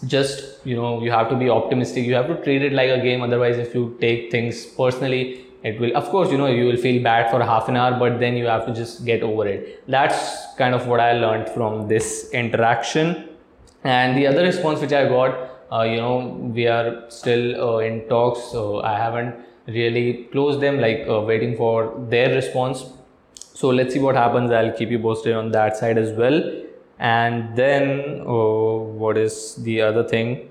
just 0.06 0.64
you 0.64 0.76
know 0.76 1.02
you 1.02 1.10
have 1.10 1.28
to 1.28 1.34
be 1.34 1.50
optimistic 1.50 2.04
you 2.04 2.14
have 2.14 2.28
to 2.28 2.36
treat 2.44 2.62
it 2.62 2.72
like 2.72 2.88
a 2.88 3.00
game 3.02 3.20
otherwise 3.20 3.58
if 3.58 3.74
you 3.74 3.96
take 4.00 4.30
things 4.30 4.64
personally 4.64 5.44
it 5.64 5.80
will 5.80 5.96
of 5.96 6.04
course 6.10 6.30
you 6.30 6.38
know 6.38 6.46
you 6.46 6.66
will 6.66 6.76
feel 6.76 7.02
bad 7.02 7.28
for 7.30 7.42
half 7.42 7.68
an 7.68 7.76
hour 7.76 7.98
but 7.98 8.20
then 8.20 8.36
you 8.36 8.46
have 8.46 8.64
to 8.64 8.72
just 8.72 9.04
get 9.04 9.22
over 9.22 9.46
it 9.46 9.82
that's 9.88 10.54
kind 10.56 10.72
of 10.74 10.86
what 10.86 11.00
i 11.00 11.12
learned 11.12 11.48
from 11.48 11.88
this 11.88 12.30
interaction 12.30 13.28
and 13.82 14.16
the 14.16 14.24
other 14.24 14.42
response 14.44 14.80
which 14.80 14.92
i 14.92 15.08
got 15.08 15.50
uh, 15.72 15.82
you 15.82 15.96
know 15.96 16.18
we 16.54 16.68
are 16.68 17.10
still 17.10 17.60
uh, 17.60 17.78
in 17.78 18.08
talks 18.08 18.40
so 18.52 18.80
i 18.82 18.96
haven't 18.96 19.34
really 19.66 20.28
closed 20.30 20.60
them 20.60 20.78
like 20.78 21.04
uh, 21.08 21.20
waiting 21.20 21.56
for 21.56 21.92
their 22.08 22.32
response 22.34 22.84
so 23.58 23.70
let's 23.78 23.94
see 23.94 24.00
what 24.06 24.16
happens. 24.16 24.50
I'll 24.50 24.72
keep 24.72 24.90
you 24.90 24.98
posted 24.98 25.34
on 25.34 25.50
that 25.52 25.76
side 25.76 25.98
as 25.98 26.12
well. 26.12 26.38
And 26.98 27.56
then 27.56 28.22
oh, 28.26 28.82
what 29.02 29.18
is 29.18 29.56
the 29.56 29.80
other 29.82 30.04
thing? 30.14 30.50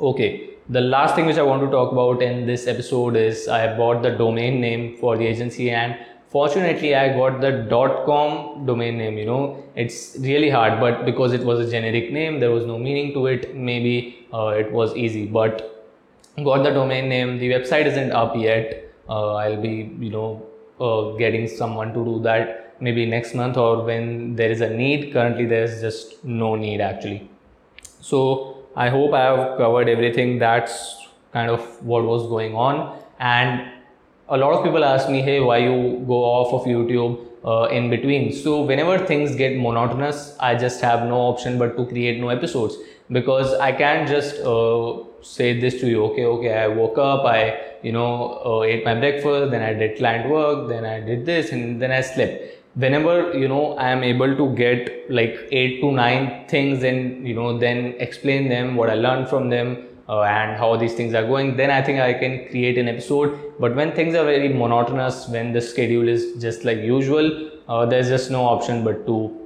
Okay 0.00 0.48
the 0.76 0.80
last 0.80 1.14
thing 1.14 1.24
which 1.24 1.38
i 1.38 1.42
want 1.42 1.62
to 1.62 1.70
talk 1.74 1.92
about 1.92 2.22
in 2.22 2.46
this 2.46 2.66
episode 2.66 3.16
is 3.16 3.48
i 3.48 3.60
bought 3.76 4.02
the 4.02 4.10
domain 4.10 4.60
name 4.60 4.82
for 4.98 5.16
the 5.16 5.24
agency 5.26 5.70
and 5.70 5.96
fortunately 6.28 6.94
i 6.94 7.08
got 7.16 7.40
the 7.40 7.52
com 8.04 8.66
domain 8.66 8.98
name 8.98 9.16
you 9.16 9.24
know. 9.24 9.64
It's 9.74 10.16
really 10.20 10.50
hard 10.50 10.80
but 10.80 11.04
because 11.06 11.32
it 11.32 11.42
was 11.42 11.66
a 11.66 11.70
generic 11.70 12.12
name 12.12 12.40
there 12.40 12.50
was 12.50 12.66
no 12.66 12.78
meaning 12.78 13.14
to 13.14 13.26
it. 13.26 13.54
Maybe 13.54 14.26
uh, 14.34 14.48
it 14.48 14.72
was 14.72 14.94
easy 14.96 15.24
but 15.26 15.86
got 16.44 16.64
the 16.64 16.70
domain 16.70 17.08
name. 17.08 17.38
The 17.38 17.50
website 17.50 17.86
isn't 17.86 18.12
up 18.12 18.36
yet. 18.36 18.92
Uh, 19.08 19.34
i'll 19.36 19.62
be 19.62 19.90
you 19.98 20.10
know 20.10 20.47
uh, 20.80 21.12
getting 21.12 21.48
someone 21.48 21.92
to 21.94 22.04
do 22.04 22.20
that 22.22 22.76
maybe 22.80 23.06
next 23.06 23.34
month 23.34 23.56
or 23.56 23.82
when 23.84 24.36
there 24.36 24.50
is 24.50 24.60
a 24.60 24.70
need. 24.70 25.12
Currently 25.12 25.46
there's 25.46 25.80
just 25.80 26.24
no 26.24 26.54
need 26.54 26.80
actually. 26.80 27.28
So 28.00 28.54
i 28.76 28.88
hope 28.88 29.12
i 29.12 29.22
have 29.22 29.58
covered 29.58 29.88
everything. 29.88 30.38
That's 30.38 31.06
kind 31.32 31.50
of 31.50 31.60
what 31.84 32.04
was 32.04 32.28
going 32.28 32.54
on. 32.54 32.98
And 33.18 33.72
a 34.28 34.36
lot 34.36 34.52
of 34.52 34.64
people 34.64 34.84
ask 34.84 35.08
me 35.08 35.22
hey 35.22 35.40
why 35.40 35.58
you 35.58 36.04
go 36.06 36.22
off 36.22 36.52
of 36.52 36.66
youtube 36.66 37.24
uh, 37.44 37.68
in 37.72 37.88
between? 37.90 38.32
So 38.32 38.62
whenever 38.62 38.98
things 39.06 39.34
get 39.34 39.56
monotonous 39.56 40.36
i 40.38 40.54
just 40.54 40.80
have 40.80 41.08
no 41.08 41.16
option 41.16 41.58
but 41.58 41.76
to 41.76 41.86
create 41.86 42.20
new 42.20 42.30
episodes 42.30 42.76
because 43.10 43.54
i 43.54 43.72
can't 43.72 44.08
just 44.08 44.36
uh, 44.40 44.98
say 45.22 45.58
this 45.58 45.80
to 45.80 45.88
you 45.88 46.04
okay 46.04 46.24
okay 46.24 46.52
i 46.58 46.68
woke 46.68 46.98
up 46.98 47.24
i 47.24 47.58
you 47.82 47.92
know 47.92 48.40
uh, 48.44 48.62
ate 48.62 48.84
my 48.84 48.94
breakfast 48.94 49.50
then 49.50 49.62
i 49.62 49.72
did 49.72 49.96
client 49.96 50.28
work 50.28 50.68
then 50.68 50.84
i 50.84 51.00
did 51.00 51.24
this 51.26 51.52
and 51.52 51.80
then 51.80 51.90
i 51.90 52.00
slept. 52.00 52.54
Whenever 52.74 53.36
you 53.36 53.48
know 53.48 53.72
i 53.74 53.88
am 53.90 54.04
able 54.04 54.36
to 54.36 54.54
get 54.54 55.10
like 55.10 55.48
eight 55.50 55.80
to 55.80 55.90
nine 55.90 56.46
things 56.48 56.84
and 56.84 57.26
you 57.26 57.34
know 57.34 57.58
then 57.58 57.94
explain 57.98 58.48
them 58.48 58.76
what 58.76 58.90
i 58.90 58.94
learned 58.94 59.28
from 59.28 59.48
them 59.48 59.84
uh, 60.08 60.22
and 60.22 60.56
how 60.56 60.76
these 60.76 60.94
things 60.94 61.14
are 61.14 61.26
going 61.26 61.56
then 61.56 61.70
i 61.70 61.82
think 61.82 61.98
i 61.98 62.12
can 62.12 62.46
create 62.50 62.78
an 62.78 62.88
episode. 62.88 63.36
But 63.58 63.74
when 63.74 63.92
things 63.92 64.14
are 64.14 64.24
very 64.24 64.48
monotonous 64.48 65.28
when 65.28 65.52
the 65.52 65.60
schedule 65.60 66.08
is 66.08 66.40
just 66.40 66.64
like 66.64 66.78
usual 66.78 67.50
uh, 67.68 67.84
there's 67.86 68.08
just 68.08 68.30
no 68.30 68.44
option 68.44 68.84
but 68.84 69.06
to 69.06 69.37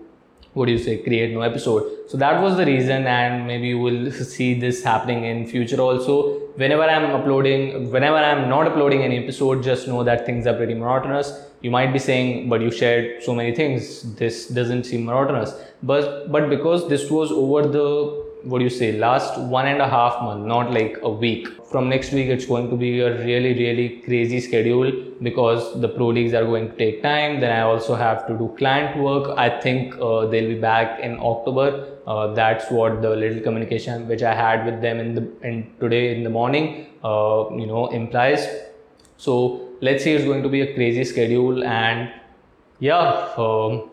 what 0.55 0.67
do 0.67 0.73
you 0.73 0.79
say 0.79 0.99
create 0.99 1.33
no 1.33 1.41
episode. 1.41 1.83
So 2.09 2.19
that 2.19 2.43
was 2.43 2.57
the 2.57 2.67
reason 2.67 3.07
and 3.07 3.47
maybe 3.47 3.69
you 3.69 3.79
will 3.79 4.11
see 4.13 4.59
this 4.59 4.83
happening 4.83 5.25
in 5.25 5.47
future 5.47 5.81
also. 5.81 6.41
Whenever 6.57 6.83
i'm 6.83 7.07
uploading 7.19 7.91
whenever 7.91 8.17
i'm 8.17 8.49
not 8.49 8.67
uploading 8.67 9.03
any 9.03 9.19
episode 9.25 9.63
just 9.63 9.89
know 9.89 10.05
that 10.05 10.27
things 10.27 10.47
are 10.47 10.55
pretty 10.55 10.75
monotonous. 10.75 11.33
You 11.63 11.71
might 11.71 11.93
be 11.93 11.99
saying 11.99 12.49
but 12.51 12.61
you 12.61 12.71
shared 12.71 13.23
so 13.23 13.35
many 13.35 13.55
things. 13.55 14.15
This 14.17 14.49
doesn't 14.49 14.85
seem 14.85 15.07
monotonous. 15.07 15.55
But 15.83 16.31
but 16.31 16.51
because 16.51 16.89
this 16.89 17.11
was 17.11 17.33
over 17.33 17.67
the 17.67 18.32
what 18.45 18.59
do 18.59 18.65
you 18.65 18.71
say 18.71 18.93
last 18.99 19.39
one 19.39 19.67
and 19.67 19.81
a 19.81 19.89
half 19.89 20.21
month 20.23 20.45
not 20.47 20.71
like 20.71 20.99
a 21.03 21.11
week. 21.11 21.49
From 21.71 21.89
next 21.89 22.13
week 22.13 22.29
it's 22.29 22.47
going 22.47 22.69
to 22.71 22.77
be 22.77 23.01
a 23.01 23.19
really 23.25 23.55
really 23.55 24.01
crazy 24.05 24.41
schedule 24.41 24.93
because 25.23 25.81
the 25.81 25.89
pro 25.89 26.09
leagues 26.09 26.35
are 26.35 26.45
going 26.45 26.71
to 26.71 26.77
take 26.77 27.03
time. 27.03 27.41
Then 27.41 27.53
i 27.53 27.61
also 27.63 27.95
have 27.95 28.27
to 28.27 28.37
do 28.37 28.55
client 28.59 28.97
work. 28.99 29.37
I 29.39 29.49
think 29.61 29.95
uh, 30.01 30.27
they'll 30.27 30.49
be 30.49 30.61
back 30.61 31.01
in 31.01 31.19
october. 31.21 31.89
Uh, 32.07 32.35
that's 32.35 32.71
what 32.71 33.01
the 33.01 33.11
little 33.11 33.41
communication 33.41 34.09
which 34.09 34.23
i 34.23 34.35
had 34.35 34.67
with 34.67 34.81
them 34.83 34.99
in 34.99 35.15
the 35.15 35.25
in 35.43 35.73
today 35.81 36.15
in 36.17 36.25
the 36.25 36.31
morning 36.31 36.87
uh, 37.05 37.45
you 37.51 37.67
know 37.67 37.89
implies. 37.89 38.47
So 39.17 39.69
let's 39.81 40.05
see 40.05 40.13
it's 40.13 40.25
going 40.25 40.43
to 40.43 40.49
be 40.49 40.63
a 40.63 40.75
crazy 40.75 41.05
schedule 41.05 41.65
and 41.65 42.11
yeah 42.81 43.29
um, 43.37 43.91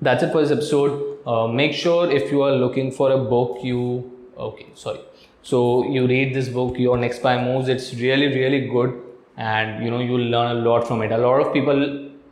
that's 0.00 0.22
it 0.22 0.32
for 0.32 0.42
this 0.42 0.50
episode 0.50 1.07
uh, 1.28 1.46
make 1.46 1.74
sure 1.74 2.10
if 2.18 2.32
you 2.32 2.42
are 2.42 2.52
looking 2.64 2.90
for 2.98 3.10
a 3.12 3.18
book 3.18 3.58
you 3.62 3.82
okay 4.46 4.66
sorry. 4.74 5.00
So 5.42 5.58
you 5.94 6.06
read 6.06 6.34
this 6.34 6.48
book 6.48 6.78
your 6.78 6.96
next 6.96 7.20
five 7.26 7.42
moves 7.44 7.68
it's 7.68 7.94
really 7.94 8.28
really 8.28 8.60
good. 8.68 9.02
And 9.36 9.84
you 9.84 9.90
know 9.90 10.00
you'll 10.00 10.30
learn 10.36 10.56
a 10.56 10.60
lot 10.68 10.88
from 10.88 11.02
it. 11.02 11.12
A 11.12 11.18
lot 11.18 11.40
of 11.46 11.52
people 11.52 11.82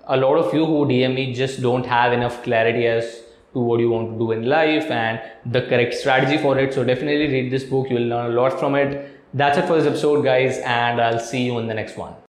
a 0.08 0.16
lot 0.16 0.36
of 0.42 0.54
you 0.54 0.64
who 0.64 0.84
dm 0.86 1.14
me 1.14 1.32
just 1.34 1.62
don't 1.62 1.86
have 1.94 2.12
enough 2.12 2.42
clarity 2.42 2.86
as 2.86 3.22
to 3.52 3.60
what 3.68 3.80
you 3.80 3.90
want 3.90 4.12
to 4.12 4.18
do 4.18 4.32
in 4.32 4.46
life 4.54 4.90
and 4.90 5.20
the 5.56 5.62
correct 5.62 5.94
strategy 5.94 6.38
for 6.38 6.58
it. 6.58 6.74
So 6.74 6.84
definitely 6.84 7.28
read 7.38 7.50
this 7.52 7.64
book 7.64 7.90
you'll 7.90 8.10
learn 8.14 8.30
a 8.32 8.34
lot 8.34 8.58
from 8.58 8.74
it. 8.74 9.12
That's 9.34 9.58
it 9.58 9.66
for 9.66 9.76
this 9.76 9.86
episode 9.86 10.24
guys 10.24 10.58
and 10.58 11.00
i'll 11.00 11.18
see 11.18 11.42
you 11.44 11.58
in 11.58 11.66
the 11.66 11.74
next 11.74 11.98
one 11.98 12.25